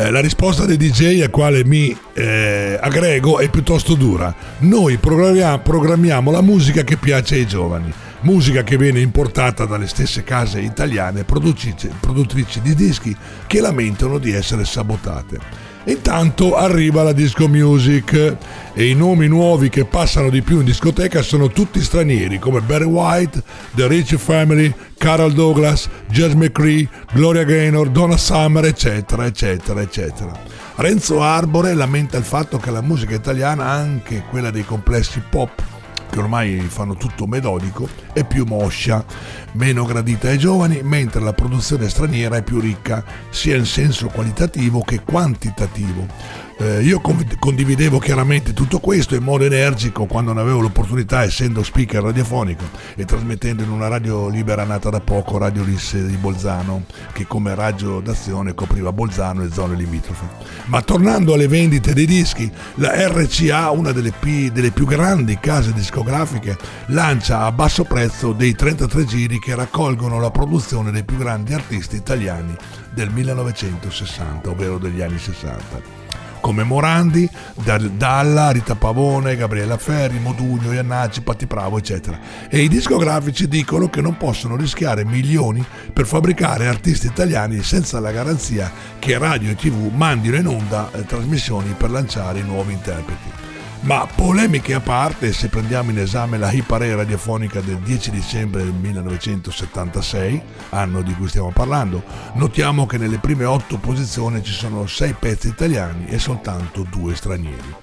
Eh, 0.00 0.10
la 0.10 0.20
risposta 0.20 0.64
dei 0.64 0.78
DJ 0.78 1.20
a 1.20 1.28
quale 1.28 1.62
mi 1.62 1.94
eh, 2.14 2.78
aggrego 2.80 3.38
è 3.38 3.50
piuttosto 3.50 3.92
dura. 3.92 4.34
Noi 4.60 4.96
programmiamo, 4.96 5.58
programmiamo 5.58 6.30
la 6.30 6.40
musica 6.40 6.82
che 6.82 6.96
piace 6.96 7.34
ai 7.34 7.46
giovani, 7.46 7.92
musica 8.22 8.62
che 8.62 8.78
viene 8.78 9.00
importata 9.00 9.66
dalle 9.66 9.86
stesse 9.86 10.24
case 10.24 10.60
italiane 10.60 11.24
produttrici, 11.24 11.90
produttrici 12.00 12.62
di 12.62 12.74
dischi 12.74 13.14
che 13.46 13.60
lamentano 13.60 14.16
di 14.16 14.32
essere 14.32 14.64
sabotate. 14.64 15.69
Intanto 15.84 16.56
arriva 16.56 17.02
la 17.02 17.12
disco 17.12 17.48
music 17.48 18.36
e 18.74 18.88
i 18.88 18.94
nomi 18.94 19.28
nuovi 19.28 19.70
che 19.70 19.86
passano 19.86 20.28
di 20.28 20.42
più 20.42 20.58
in 20.58 20.64
discoteca 20.66 21.22
sono 21.22 21.48
tutti 21.48 21.80
stranieri 21.80 22.38
come 22.38 22.60
Barry 22.60 22.84
White, 22.84 23.42
The 23.74 23.88
Rich 23.88 24.16
Family, 24.16 24.72
Carol 24.98 25.32
Douglas, 25.32 25.88
Jazz 26.08 26.34
McCree, 26.34 26.86
Gloria 27.12 27.44
Gaynor, 27.44 27.88
Donna 27.88 28.18
Summer, 28.18 28.64
eccetera, 28.66 29.24
eccetera, 29.24 29.80
eccetera. 29.80 30.32
Renzo 30.76 31.22
Arbore 31.22 31.72
lamenta 31.72 32.18
il 32.18 32.24
fatto 32.24 32.58
che 32.58 32.70
la 32.70 32.82
musica 32.82 33.14
italiana, 33.14 33.64
anche 33.64 34.24
quella 34.28 34.50
dei 34.50 34.64
complessi 34.64 35.22
pop, 35.28 35.62
che 36.10 36.18
ormai 36.18 36.58
fanno 36.60 36.96
tutto 36.96 37.26
melodico, 37.26 37.88
è 38.12 38.24
più 38.24 38.44
moscia, 38.44 39.04
meno 39.52 39.84
gradita 39.84 40.28
ai 40.28 40.38
giovani, 40.38 40.80
mentre 40.82 41.20
la 41.20 41.32
produzione 41.32 41.88
straniera 41.88 42.36
è 42.36 42.42
più 42.42 42.60
ricca, 42.60 43.02
sia 43.30 43.56
in 43.56 43.64
senso 43.64 44.08
qualitativo 44.08 44.82
che 44.82 45.00
quantitativo. 45.02 46.49
Eh, 46.60 46.82
io 46.82 47.00
condividevo 47.00 47.98
chiaramente 47.98 48.52
tutto 48.52 48.80
questo 48.80 49.14
in 49.14 49.22
modo 49.22 49.44
energico 49.44 50.04
quando 50.04 50.34
ne 50.34 50.42
avevo 50.42 50.60
l'opportunità, 50.60 51.22
essendo 51.22 51.62
speaker 51.62 52.02
radiofonico 52.02 52.64
e 52.96 53.06
trasmettendo 53.06 53.62
in 53.62 53.70
una 53.70 53.88
radio 53.88 54.28
libera 54.28 54.64
nata 54.64 54.90
da 54.90 55.00
poco, 55.00 55.38
Radio 55.38 55.64
Lisse 55.64 56.06
di 56.06 56.16
Bolzano, 56.16 56.84
che 57.14 57.26
come 57.26 57.54
radio 57.54 58.00
d'azione 58.00 58.52
copriva 58.54 58.92
Bolzano 58.92 59.42
e 59.42 59.50
zone 59.50 59.74
limitrofe. 59.74 60.26
Ma 60.66 60.82
tornando 60.82 61.32
alle 61.32 61.48
vendite 61.48 61.94
dei 61.94 62.04
dischi, 62.04 62.52
la 62.74 63.08
RCA, 63.08 63.70
una 63.70 63.92
delle, 63.92 64.12
P, 64.12 64.50
delle 64.50 64.70
più 64.70 64.84
grandi 64.84 65.38
case 65.40 65.72
discografiche, 65.72 66.58
lancia 66.88 67.40
a 67.40 67.52
basso 67.52 67.84
prezzo 67.84 68.32
dei 68.32 68.54
33 68.54 69.06
giri 69.06 69.38
che 69.38 69.54
raccolgono 69.54 70.20
la 70.20 70.30
produzione 70.30 70.90
dei 70.90 71.04
più 71.04 71.16
grandi 71.16 71.54
artisti 71.54 71.96
italiani 71.96 72.54
del 72.92 73.08
1960, 73.08 74.50
ovvero 74.50 74.76
degli 74.76 75.00
anni 75.00 75.18
60 75.18 76.09
commemorandi 76.40 77.28
Dalla, 77.54 78.50
Rita 78.50 78.74
Pavone, 78.74 79.36
Gabriella 79.36 79.78
Ferri, 79.78 80.18
Modugno, 80.18 80.72
Iannacci, 80.72 81.22
Patti 81.22 81.46
Bravo, 81.46 81.78
eccetera. 81.78 82.18
E 82.48 82.62
i 82.62 82.68
discografici 82.68 83.46
dicono 83.48 83.88
che 83.88 84.00
non 84.00 84.16
possono 84.16 84.56
rischiare 84.56 85.04
milioni 85.04 85.64
per 85.92 86.06
fabbricare 86.06 86.66
artisti 86.66 87.06
italiani 87.06 87.62
senza 87.62 88.00
la 88.00 88.10
garanzia 88.10 88.70
che 88.98 89.18
radio 89.18 89.50
e 89.50 89.56
tv 89.56 89.92
mandino 89.94 90.36
in 90.36 90.46
onda 90.46 90.90
eh, 90.92 91.04
trasmissioni 91.04 91.74
per 91.76 91.90
lanciare 91.90 92.40
i 92.40 92.44
nuovi 92.44 92.72
interpreti. 92.72 93.49
Ma 93.82 94.06
polemiche 94.06 94.74
a 94.74 94.80
parte, 94.80 95.32
se 95.32 95.48
prendiamo 95.48 95.90
in 95.90 95.98
esame 95.98 96.36
la 96.36 96.52
Hipare 96.52 96.94
radiofonica 96.94 97.60
del 97.60 97.78
10 97.78 98.10
dicembre 98.10 98.62
del 98.62 98.74
1976, 98.74 100.42
anno 100.68 101.00
di 101.00 101.14
cui 101.14 101.28
stiamo 101.28 101.50
parlando, 101.50 102.02
notiamo 102.34 102.84
che 102.84 102.98
nelle 102.98 103.16
prime 103.16 103.46
otto 103.46 103.78
posizioni 103.78 104.44
ci 104.44 104.52
sono 104.52 104.86
sei 104.86 105.14
pezzi 105.18 105.48
italiani 105.48 106.04
e 106.08 106.18
soltanto 106.18 106.86
due 106.90 107.16
stranieri. 107.16 107.74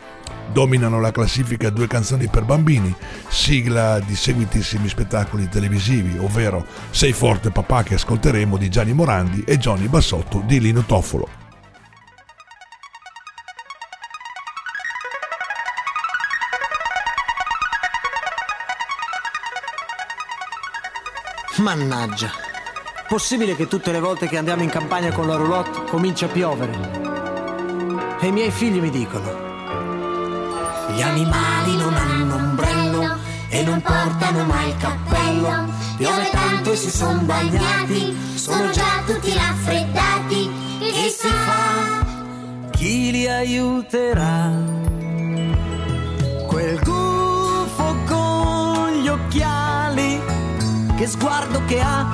Dominano 0.53 1.01
la 1.01 1.11
classifica 1.11 1.71
due 1.71 1.87
canzoni 1.87 2.27
per 2.27 2.43
bambini, 2.43 2.93
sigla 3.27 3.99
di 3.99 4.15
seguitissimi 4.15 4.87
spettacoli 4.87 5.49
televisivi, 5.49 6.15
ovvero 6.19 6.63
Sei 6.91 7.11
forte 7.11 7.49
papà 7.49 7.81
che 7.81 7.95
ascolteremo 7.95 8.55
di 8.57 8.69
Gianni 8.69 8.93
Morandi 8.93 9.43
e 9.47 9.57
Johnny 9.57 9.87
Bassotto 9.87 10.43
di 10.45 10.59
Lino 10.59 10.83
Toffolo. 10.83 11.46
Mannaggia. 21.67 22.31
Possibile 23.09 23.53
che 23.53 23.67
tutte 23.67 23.91
le 23.91 23.99
volte 23.99 24.29
che 24.29 24.37
andiamo 24.37 24.63
in 24.63 24.69
campagna 24.69 25.11
con 25.11 25.27
la 25.27 25.35
roulotte 25.35 25.83
comincia 25.89 26.27
a 26.27 26.29
piovere? 26.29 28.15
E 28.21 28.27
i 28.27 28.31
miei 28.31 28.51
figli 28.51 28.79
mi 28.79 28.89
dicono. 28.89 29.29
Gli 30.95 31.01
animali 31.01 31.75
non 31.75 31.93
hanno 31.93 32.35
ombrello 32.35 33.17
e 33.49 33.63
non 33.63 33.81
portano 33.81 34.45
mai 34.45 34.69
il 34.69 34.77
cappello. 34.77 35.69
Piove 35.97 36.29
tanto 36.31 36.71
e 36.71 36.75
si 36.77 36.89
sono 36.89 37.19
bagnati, 37.19 38.15
sono 38.35 38.69
già 38.69 39.03
tutti 39.05 39.33
raffreddati. 39.33 40.51
Che 40.79 41.09
si 41.09 41.27
fa? 41.27 42.69
Chi 42.71 43.11
li 43.11 43.27
aiuterà? 43.27 44.53
Quel 46.47 46.79
gufo 46.79 47.06
che 50.97 51.05
sguardo 51.05 51.63
che 51.65 51.79
ha? 51.79 52.05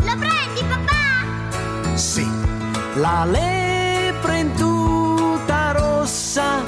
Lo 0.00 0.16
prendi, 0.18 0.64
papà? 0.68 1.94
Sì, 1.94 2.28
la 2.94 3.24
lepre 3.24 4.38
in 4.40 4.52
tuta 4.56 5.70
rossa, 5.70 6.64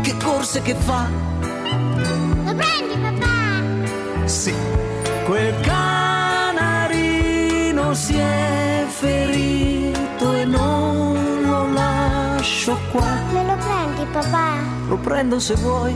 che 0.00 0.16
corse 0.16 0.62
che 0.62 0.74
fa? 0.76 1.08
Lo 1.40 2.54
prendi, 2.54 2.96
papà? 3.02 4.26
Sì, 4.26 4.54
quel 5.26 5.60
canarino 5.60 7.12
si 7.92 8.16
è 8.16 8.86
ferito 8.88 10.32
e 10.36 10.46
non 10.46 11.42
lo 11.42 11.70
lascio 11.70 12.78
qua. 12.90 13.20
Me 13.30 13.44
lo 13.44 13.56
prendi, 13.56 14.06
papà? 14.10 14.54
Lo 14.88 14.96
prendo 14.96 15.38
se 15.38 15.54
vuoi, 15.56 15.94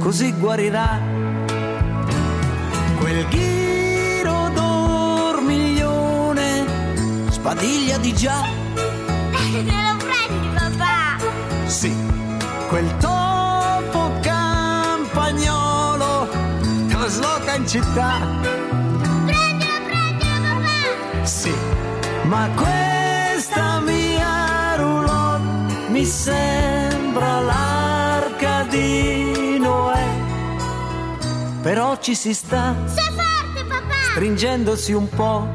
così 0.00 0.34
guarirà 0.34 1.19
quel 3.00 3.26
ghiro 3.28 4.50
d'ormiglione, 4.54 6.64
spadiglia 7.30 7.98
di 7.98 8.14
già. 8.14 8.44
Te 8.74 9.62
lo 9.62 9.96
prendi 9.96 10.48
papà? 10.54 11.16
Sì, 11.66 11.92
quel 12.68 12.96
topo 12.98 14.12
campagnolo, 14.20 16.28
trasloca 16.88 17.54
in 17.54 17.66
città. 17.66 18.18
Prendilo, 19.24 19.80
prendilo 19.86 20.60
papà! 20.60 21.24
Sì, 21.24 21.54
ma 22.24 22.50
questa 22.54 23.80
mia 23.80 24.76
roulotte 24.76 25.88
mi 25.88 26.04
serve 26.04 26.69
Però 31.62 31.98
ci 31.98 32.14
si 32.14 32.32
sta 32.32 32.74
Sei 32.86 33.04
forte, 33.04 33.64
papà! 33.64 33.94
stringendosi 34.12 34.92
un 34.92 35.08
po'. 35.10 35.46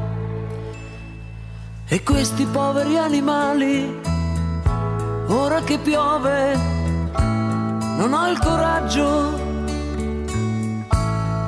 E 1.88 2.02
questi 2.02 2.44
poveri 2.44 2.96
animali, 2.96 4.00
ora 5.26 5.60
che 5.62 5.78
piove, 5.78 6.54
non 7.96 8.12
ho 8.12 8.28
il 8.28 8.38
coraggio 8.38 9.44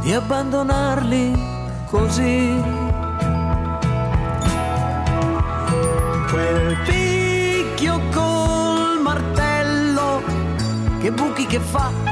di 0.00 0.12
abbandonarli 0.12 1.38
così. 1.86 2.60
Quel 6.30 6.76
picchio 6.84 8.00
col 8.12 9.00
martello, 9.02 10.22
che 11.00 11.12
buchi 11.12 11.46
che 11.46 11.60
fa. 11.60 12.07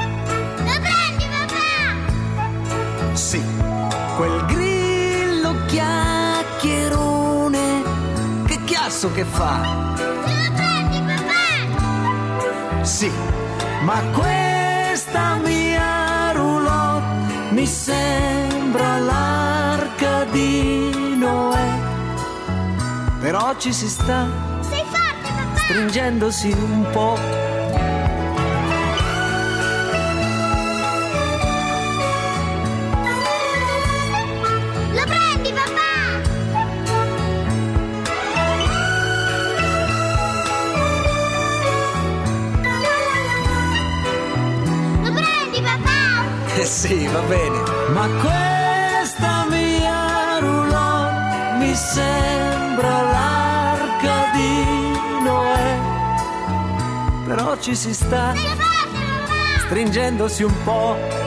Chiasso 8.97 9.11
che 9.13 9.25
fa. 9.25 9.93
Lo 9.95 10.51
prendi, 10.55 10.99
papà! 11.05 12.83
Sì, 12.83 13.11
ma 13.83 14.01
questa 14.11 15.35
mia 15.35 16.31
roulotte 16.31 17.51
mi 17.51 17.67
sembra 17.67 18.97
l'arca 18.97 20.23
di 20.31 21.15
Noè. 21.15 21.69
Però 23.19 23.55
ci 23.57 23.71
si 23.71 23.87
sta 23.87 24.25
Sei 24.61 24.83
forte, 24.89 25.29
papà! 25.31 25.59
stringendosi 25.59 26.51
un 26.51 26.87
po'. 26.91 27.36
Va 47.17 47.27
bene. 47.27 47.59
Ma 47.93 48.07
questa 48.21 49.45
mia 49.49 50.39
roulotte 50.39 51.57
mi 51.57 51.73
sembra 51.73 53.01
l'arca 53.01 54.15
di 54.33 55.23
Noè. 55.23 55.79
Però 57.25 57.57
ci 57.59 57.75
si 57.75 57.93
sta 57.93 58.33
stringendosi 59.65 60.43
un 60.43 60.53
po'. 60.63 61.26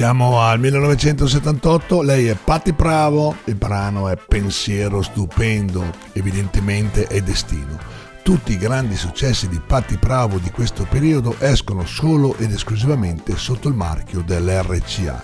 Siamo 0.00 0.40
al 0.40 0.58
1978, 0.58 2.00
lei 2.00 2.28
è 2.28 2.34
Patti 2.34 2.72
Bravo, 2.72 3.36
il 3.44 3.54
brano 3.54 4.08
è 4.08 4.16
Pensiero 4.16 5.02
stupendo, 5.02 5.84
evidentemente 6.14 7.06
è 7.06 7.20
destino. 7.20 7.78
Tutti 8.22 8.52
i 8.52 8.56
grandi 8.56 8.96
successi 8.96 9.46
di 9.46 9.60
Patti 9.60 9.98
Bravo 9.98 10.38
di 10.38 10.50
questo 10.50 10.86
periodo 10.88 11.36
escono 11.38 11.84
solo 11.84 12.34
ed 12.38 12.50
esclusivamente 12.50 13.36
sotto 13.36 13.68
il 13.68 13.74
marchio 13.74 14.22
dell'RCA. 14.22 15.22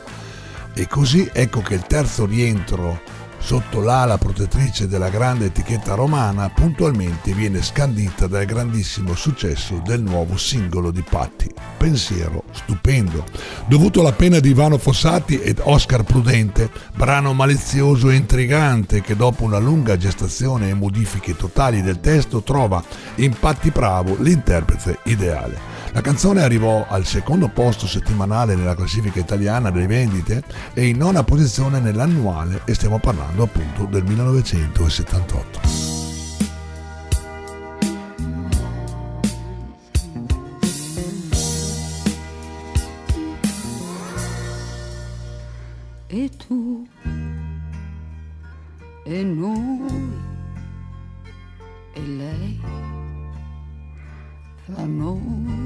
E 0.74 0.86
così 0.86 1.26
ecco 1.32 1.62
che 1.62 1.72
il 1.72 1.86
terzo 1.86 2.26
rientro 2.26 3.00
sotto 3.38 3.80
l'ala 3.80 4.18
protettrice 4.18 4.88
della 4.88 5.08
grande 5.08 5.46
etichetta 5.46 5.94
romana 5.94 6.48
puntualmente 6.48 7.32
viene 7.32 7.62
scandita 7.62 8.26
dal 8.26 8.44
grandissimo 8.44 9.14
successo 9.14 9.80
del 9.84 10.02
nuovo 10.02 10.36
singolo 10.36 10.90
di 10.90 11.02
Patti, 11.02 11.52
Pensiero 11.76 12.44
stupendo, 12.52 13.24
dovuto 13.66 14.00
alla 14.00 14.12
pena 14.12 14.40
di 14.40 14.50
Ivano 14.50 14.78
Fossati 14.78 15.40
ed 15.40 15.60
Oscar 15.62 16.02
Prudente, 16.02 16.70
brano 16.94 17.32
malizioso 17.32 18.10
e 18.10 18.16
intrigante 18.16 19.00
che 19.00 19.16
dopo 19.16 19.44
una 19.44 19.58
lunga 19.58 19.96
gestazione 19.96 20.70
e 20.70 20.74
modifiche 20.74 21.36
totali 21.36 21.82
del 21.82 22.00
testo 22.00 22.42
trova 22.42 22.82
in 23.16 23.36
Patti 23.38 23.70
Bravo 23.70 24.16
l'interprete 24.18 24.98
ideale. 25.04 25.76
La 25.96 26.02
canzone 26.02 26.42
arrivò 26.42 26.84
al 26.86 27.06
secondo 27.06 27.48
posto 27.48 27.86
settimanale 27.86 28.54
nella 28.54 28.74
classifica 28.74 29.18
italiana 29.18 29.70
delle 29.70 29.86
vendite 29.86 30.42
e 30.74 30.88
in 30.88 30.98
nona 30.98 31.24
posizione 31.24 31.80
nell'annuale 31.80 32.60
e 32.66 32.74
stiamo 32.74 32.98
parlando 32.98 33.44
appunto 33.44 33.86
del 33.86 34.04
1978. 34.04 35.94
e 46.08 46.30
tu? 46.36 46.86
E 49.06 49.22
noi? 49.22 50.12
E 51.94 52.00
lei? 52.00 52.60
Fra 54.66 54.84
noi 54.84 55.65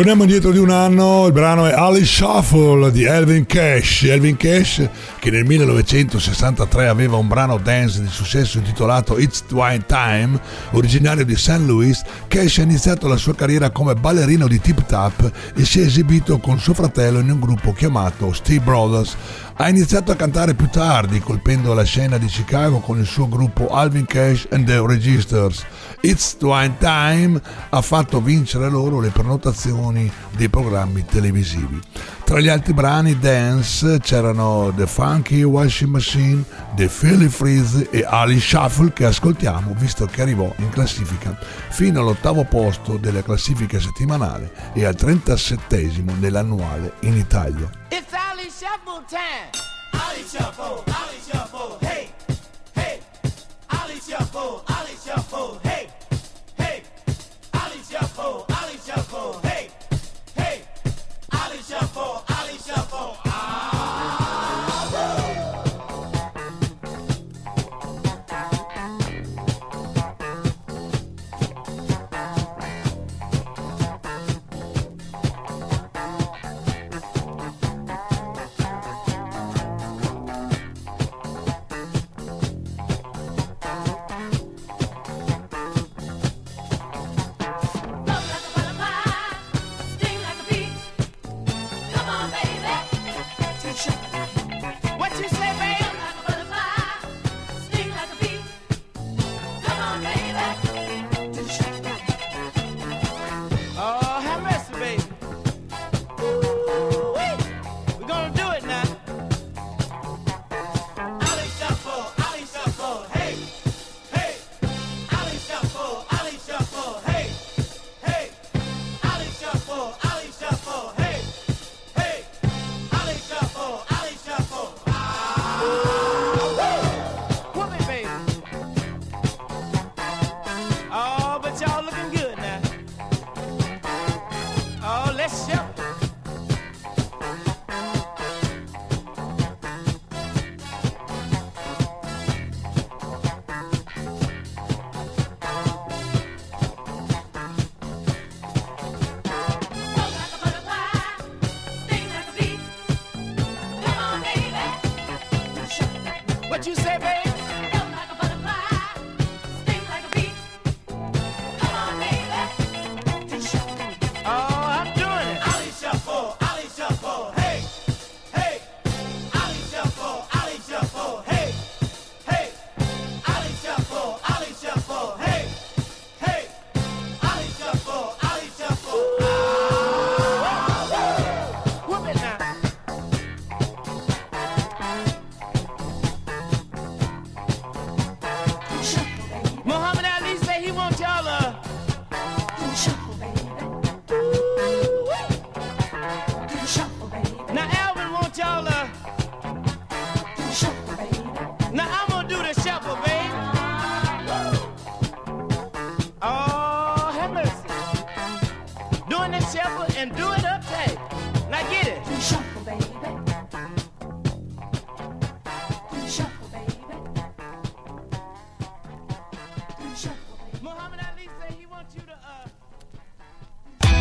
Torniamo 0.00 0.22
indietro 0.22 0.50
di 0.50 0.56
un 0.56 0.70
anno, 0.70 1.26
il 1.26 1.32
brano 1.34 1.66
è 1.66 1.72
Ali 1.72 2.06
Shuffle 2.06 2.90
di 2.90 3.04
Elvin 3.04 3.44
Cash. 3.44 4.04
Elvin 4.04 4.38
Cash 4.38 4.88
che 5.18 5.30
nel 5.30 5.44
1963 5.44 6.88
aveva 6.88 7.18
un 7.18 7.28
brano 7.28 7.58
dance 7.58 8.00
di 8.00 8.08
successo 8.08 8.56
intitolato 8.56 9.18
It's 9.18 9.44
Wine 9.50 9.84
Time, 9.84 10.40
originario 10.70 11.26
di 11.26 11.36
St. 11.36 11.58
Louis, 11.58 12.02
Cash 12.26 12.58
ha 12.58 12.62
iniziato 12.62 13.06
la 13.06 13.18
sua 13.18 13.34
carriera 13.34 13.68
come 13.68 13.92
ballerino 13.94 14.48
di 14.48 14.58
tip 14.58 14.86
tap 14.86 15.30
e 15.54 15.66
si 15.66 15.80
è 15.80 15.84
esibito 15.84 16.38
con 16.38 16.58
suo 16.58 16.72
fratello 16.72 17.18
in 17.18 17.30
un 17.30 17.38
gruppo 17.38 17.74
chiamato 17.74 18.32
Steve 18.32 18.64
Brothers. 18.64 19.14
Ha 19.56 19.68
iniziato 19.68 20.10
a 20.10 20.16
cantare 20.16 20.54
più 20.54 20.70
tardi, 20.70 21.20
colpendo 21.20 21.74
la 21.74 21.84
scena 21.84 22.16
di 22.16 22.24
Chicago 22.24 22.78
con 22.78 22.98
il 22.98 23.04
suo 23.04 23.28
gruppo 23.28 23.68
Alvin 23.68 24.06
Cash 24.06 24.46
and 24.52 24.64
the 24.64 24.80
Registers. 24.80 25.62
It's 26.00 26.34
Wine 26.40 26.76
Time 26.78 27.38
ha 27.68 27.82
fatto 27.82 28.22
vincere 28.22 28.70
loro 28.70 29.00
le 29.00 29.10
prenotazioni 29.10 29.89
dei 29.92 30.48
programmi 30.48 31.04
televisivi. 31.04 31.80
Tra 32.24 32.40
gli 32.40 32.48
altri 32.48 32.72
brani 32.72 33.18
dance 33.18 33.98
c'erano 33.98 34.72
The 34.76 34.86
Funky 34.86 35.42
Washing 35.42 35.90
Machine, 35.90 36.44
The 36.76 36.86
Philly 36.86 37.28
Freeze 37.28 37.90
e 37.90 38.04
Ali 38.06 38.38
Shuffle 38.38 38.92
che 38.92 39.04
ascoltiamo 39.04 39.74
visto 39.76 40.06
che 40.06 40.22
arrivò 40.22 40.52
in 40.58 40.68
classifica 40.70 41.36
fino 41.70 42.00
all'ottavo 42.00 42.44
posto 42.44 42.96
della 42.96 43.22
classifica 43.22 43.80
settimanale 43.80 44.72
e 44.74 44.84
al 44.84 44.94
37 44.94 46.04
nell'annuale 46.18 46.92
in 47.00 47.16
Italia. 47.16 47.68
It's 47.88 48.12
Ali 48.12 48.48
Shuffle 48.48 49.04
time. 49.08 49.50
Ali 49.92 50.22
Shuffle, 50.24 50.82
Ali 50.86 51.18
Shuffle, 51.20 51.76
hey. 51.80 51.89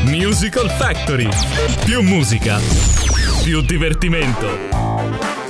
Musical 0.09 0.69
Factory. 0.71 1.29
Più 1.85 2.01
musica, 2.01 2.59
più 3.43 3.61
divertimento. 3.61 5.48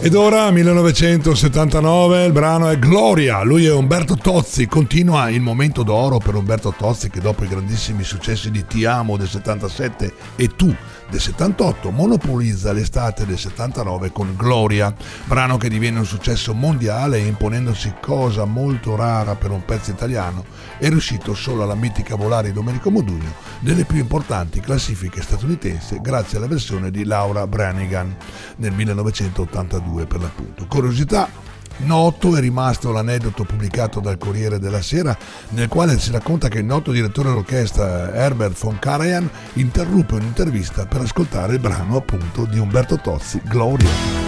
Ed 0.00 0.14
ora 0.14 0.48
1979, 0.52 2.26
il 2.26 2.32
brano 2.32 2.68
è 2.68 2.78
Gloria, 2.78 3.42
lui 3.42 3.66
è 3.66 3.72
Umberto 3.72 4.16
Tozzi, 4.16 4.68
continua 4.68 5.28
il 5.28 5.40
momento 5.40 5.82
d'oro 5.82 6.18
per 6.18 6.36
Umberto 6.36 6.72
Tozzi 6.76 7.10
che 7.10 7.20
dopo 7.20 7.42
i 7.42 7.48
grandissimi 7.48 8.04
successi 8.04 8.52
di 8.52 8.64
Ti 8.64 8.84
amo 8.84 9.16
del 9.16 9.26
77 9.26 10.14
e 10.36 10.54
Tu 10.54 10.72
del 11.10 11.20
78 11.20 11.90
monopolizza 11.90 12.70
l'estate 12.70 13.26
del 13.26 13.38
79 13.38 14.12
con 14.12 14.34
Gloria, 14.36 14.94
brano 15.24 15.56
che 15.56 15.68
diviene 15.68 15.98
un 15.98 16.04
successo 16.04 16.54
mondiale 16.54 17.18
imponendosi 17.18 17.94
cosa 18.00 18.44
molto 18.44 18.94
rara 18.94 19.34
per 19.34 19.50
un 19.50 19.64
pezzo 19.64 19.90
italiano, 19.90 20.44
è 20.78 20.88
riuscito 20.88 21.34
solo 21.34 21.64
alla 21.64 21.74
mitica 21.74 22.14
volare 22.14 22.48
di 22.48 22.54
Domenico 22.54 22.90
Modugno 22.90 23.34
nelle 23.60 23.84
più 23.84 23.96
importanti 23.96 24.60
classifiche 24.60 25.22
statunitensi 25.22 25.98
grazie 26.00 26.36
alla 26.36 26.46
versione 26.46 26.90
di 26.90 27.04
Laura 27.04 27.46
Branigan 27.46 28.14
nel 28.56 28.72
1982 28.72 29.87
per 30.06 30.20
l'appunto. 30.20 30.66
Curiosità 30.66 31.46
Noto 31.78 32.36
è 32.36 32.40
rimasto 32.40 32.90
l'aneddoto 32.90 33.44
pubblicato 33.44 34.00
dal 34.00 34.18
Corriere 34.18 34.58
della 34.58 34.82
Sera 34.82 35.16
nel 35.50 35.68
quale 35.68 35.98
si 35.98 36.10
racconta 36.10 36.48
che 36.48 36.58
il 36.58 36.64
noto 36.64 36.90
direttore 36.90 37.30
d'orchestra 37.30 38.12
Herbert 38.12 38.58
von 38.58 38.78
Karajan 38.80 39.30
interruppe 39.54 40.14
un'intervista 40.14 40.86
per 40.86 41.02
ascoltare 41.02 41.54
il 41.54 41.60
brano 41.60 41.96
appunto 41.96 42.46
di 42.46 42.58
Umberto 42.58 42.98
Tozzi. 42.98 43.40
Gloria, 43.44 44.27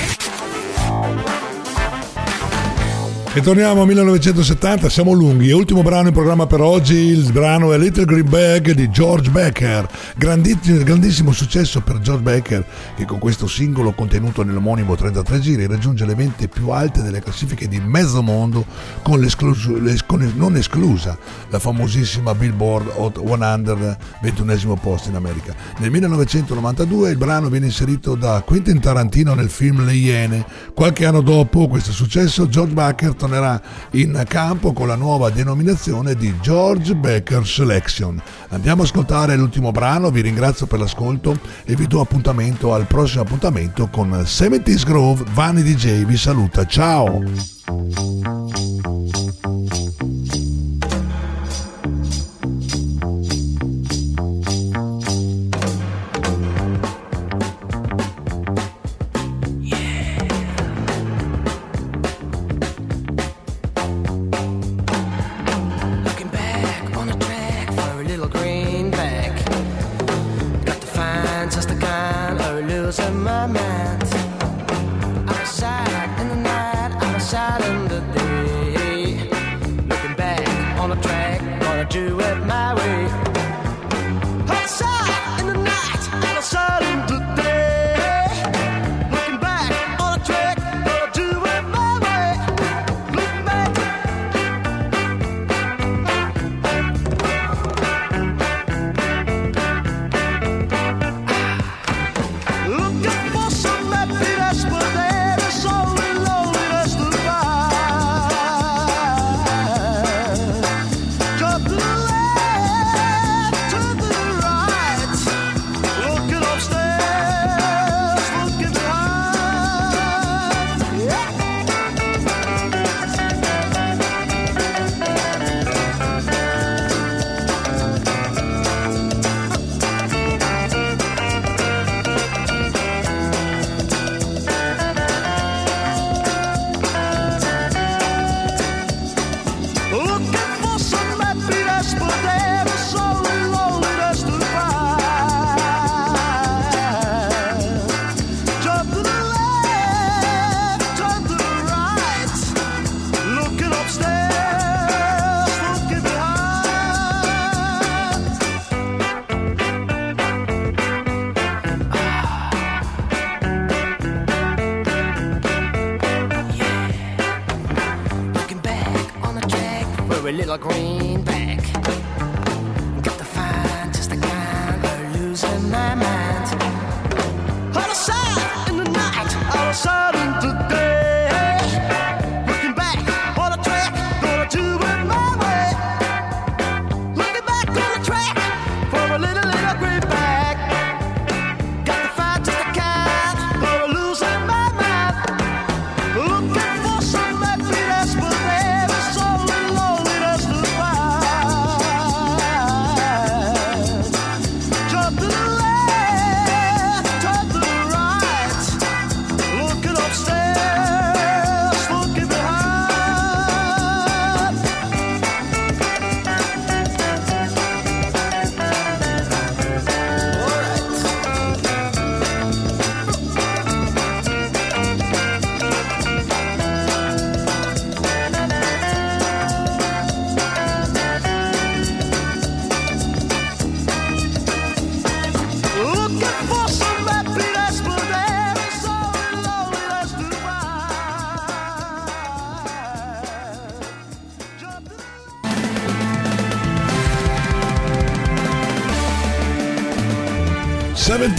E 3.33 3.39
torniamo 3.39 3.79
al 3.79 3.87
1970, 3.87 4.89
siamo 4.89 5.13
lunghi. 5.13 5.47
E 5.47 5.53
ultimo 5.53 5.81
brano 5.83 6.09
in 6.09 6.13
programma 6.13 6.47
per 6.47 6.59
oggi, 6.59 6.95
il 6.95 7.31
brano 7.31 7.71
è 7.71 7.77
Little 7.77 8.03
Green 8.03 8.27
Bag 8.27 8.71
di 8.71 8.89
George 8.89 9.29
Becker. 9.29 9.87
Grandissimo, 10.17 10.83
grandissimo 10.83 11.31
successo 11.31 11.79
per 11.79 11.99
George 11.99 12.23
Becker 12.23 12.65
che 12.93 13.05
con 13.05 13.19
questo 13.19 13.47
singolo 13.47 13.93
contenuto 13.93 14.43
nell'omonimo 14.43 14.97
33 14.97 15.39
giri 15.39 15.65
raggiunge 15.65 16.05
le 16.05 16.13
venti 16.13 16.49
più 16.49 16.71
alte 16.71 17.01
delle 17.01 17.21
classifiche 17.21 17.69
di 17.69 17.79
mezzo 17.79 18.21
mondo 18.21 18.65
con, 19.01 19.21
l'es- 19.21 19.35
con 20.05 20.33
non 20.35 20.57
esclusa 20.57 21.17
la 21.49 21.59
famosissima 21.59 22.35
Billboard 22.35 22.91
Hot 22.95 23.17
100 23.25 23.97
ventunesimo 24.21 24.75
posto 24.75 25.07
in 25.07 25.15
America. 25.15 25.55
Nel 25.77 25.89
1992 25.89 27.11
il 27.11 27.17
brano 27.17 27.47
viene 27.47 27.67
inserito 27.67 28.15
da 28.15 28.43
Quentin 28.45 28.81
Tarantino 28.81 29.33
nel 29.35 29.49
film 29.49 29.85
Le 29.85 29.93
Iene. 29.93 30.45
Qualche 30.73 31.05
anno 31.05 31.21
dopo 31.21 31.69
questo 31.69 31.93
successo 31.93 32.49
George 32.49 32.73
Becker 32.73 33.19
tornerà 33.21 33.61
in 33.91 34.23
campo 34.27 34.73
con 34.73 34.87
la 34.87 34.95
nuova 34.95 35.29
denominazione 35.29 36.15
di 36.15 36.33
George 36.41 36.95
Becker 36.95 37.45
Selection. 37.45 38.19
Andiamo 38.49 38.81
a 38.81 38.85
ascoltare 38.85 39.35
l'ultimo 39.35 39.69
brano, 39.71 40.09
vi 40.09 40.21
ringrazio 40.21 40.65
per 40.65 40.79
l'ascolto 40.79 41.37
e 41.63 41.75
vi 41.75 41.85
do 41.85 42.01
appuntamento 42.01 42.73
al 42.73 42.87
prossimo 42.87 43.21
appuntamento 43.21 43.89
con 43.89 44.09
70s 44.09 44.85
Grove. 44.85 45.23
Vanni 45.33 45.61
DJ 45.61 46.03
vi 46.03 46.17
saluta, 46.17 46.65
ciao! 46.65 48.40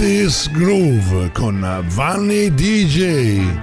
Seventies 0.02 0.50
Groove 0.50 1.30
con 1.30 1.64
Vanni 1.94 2.52
DJ. 2.52 3.61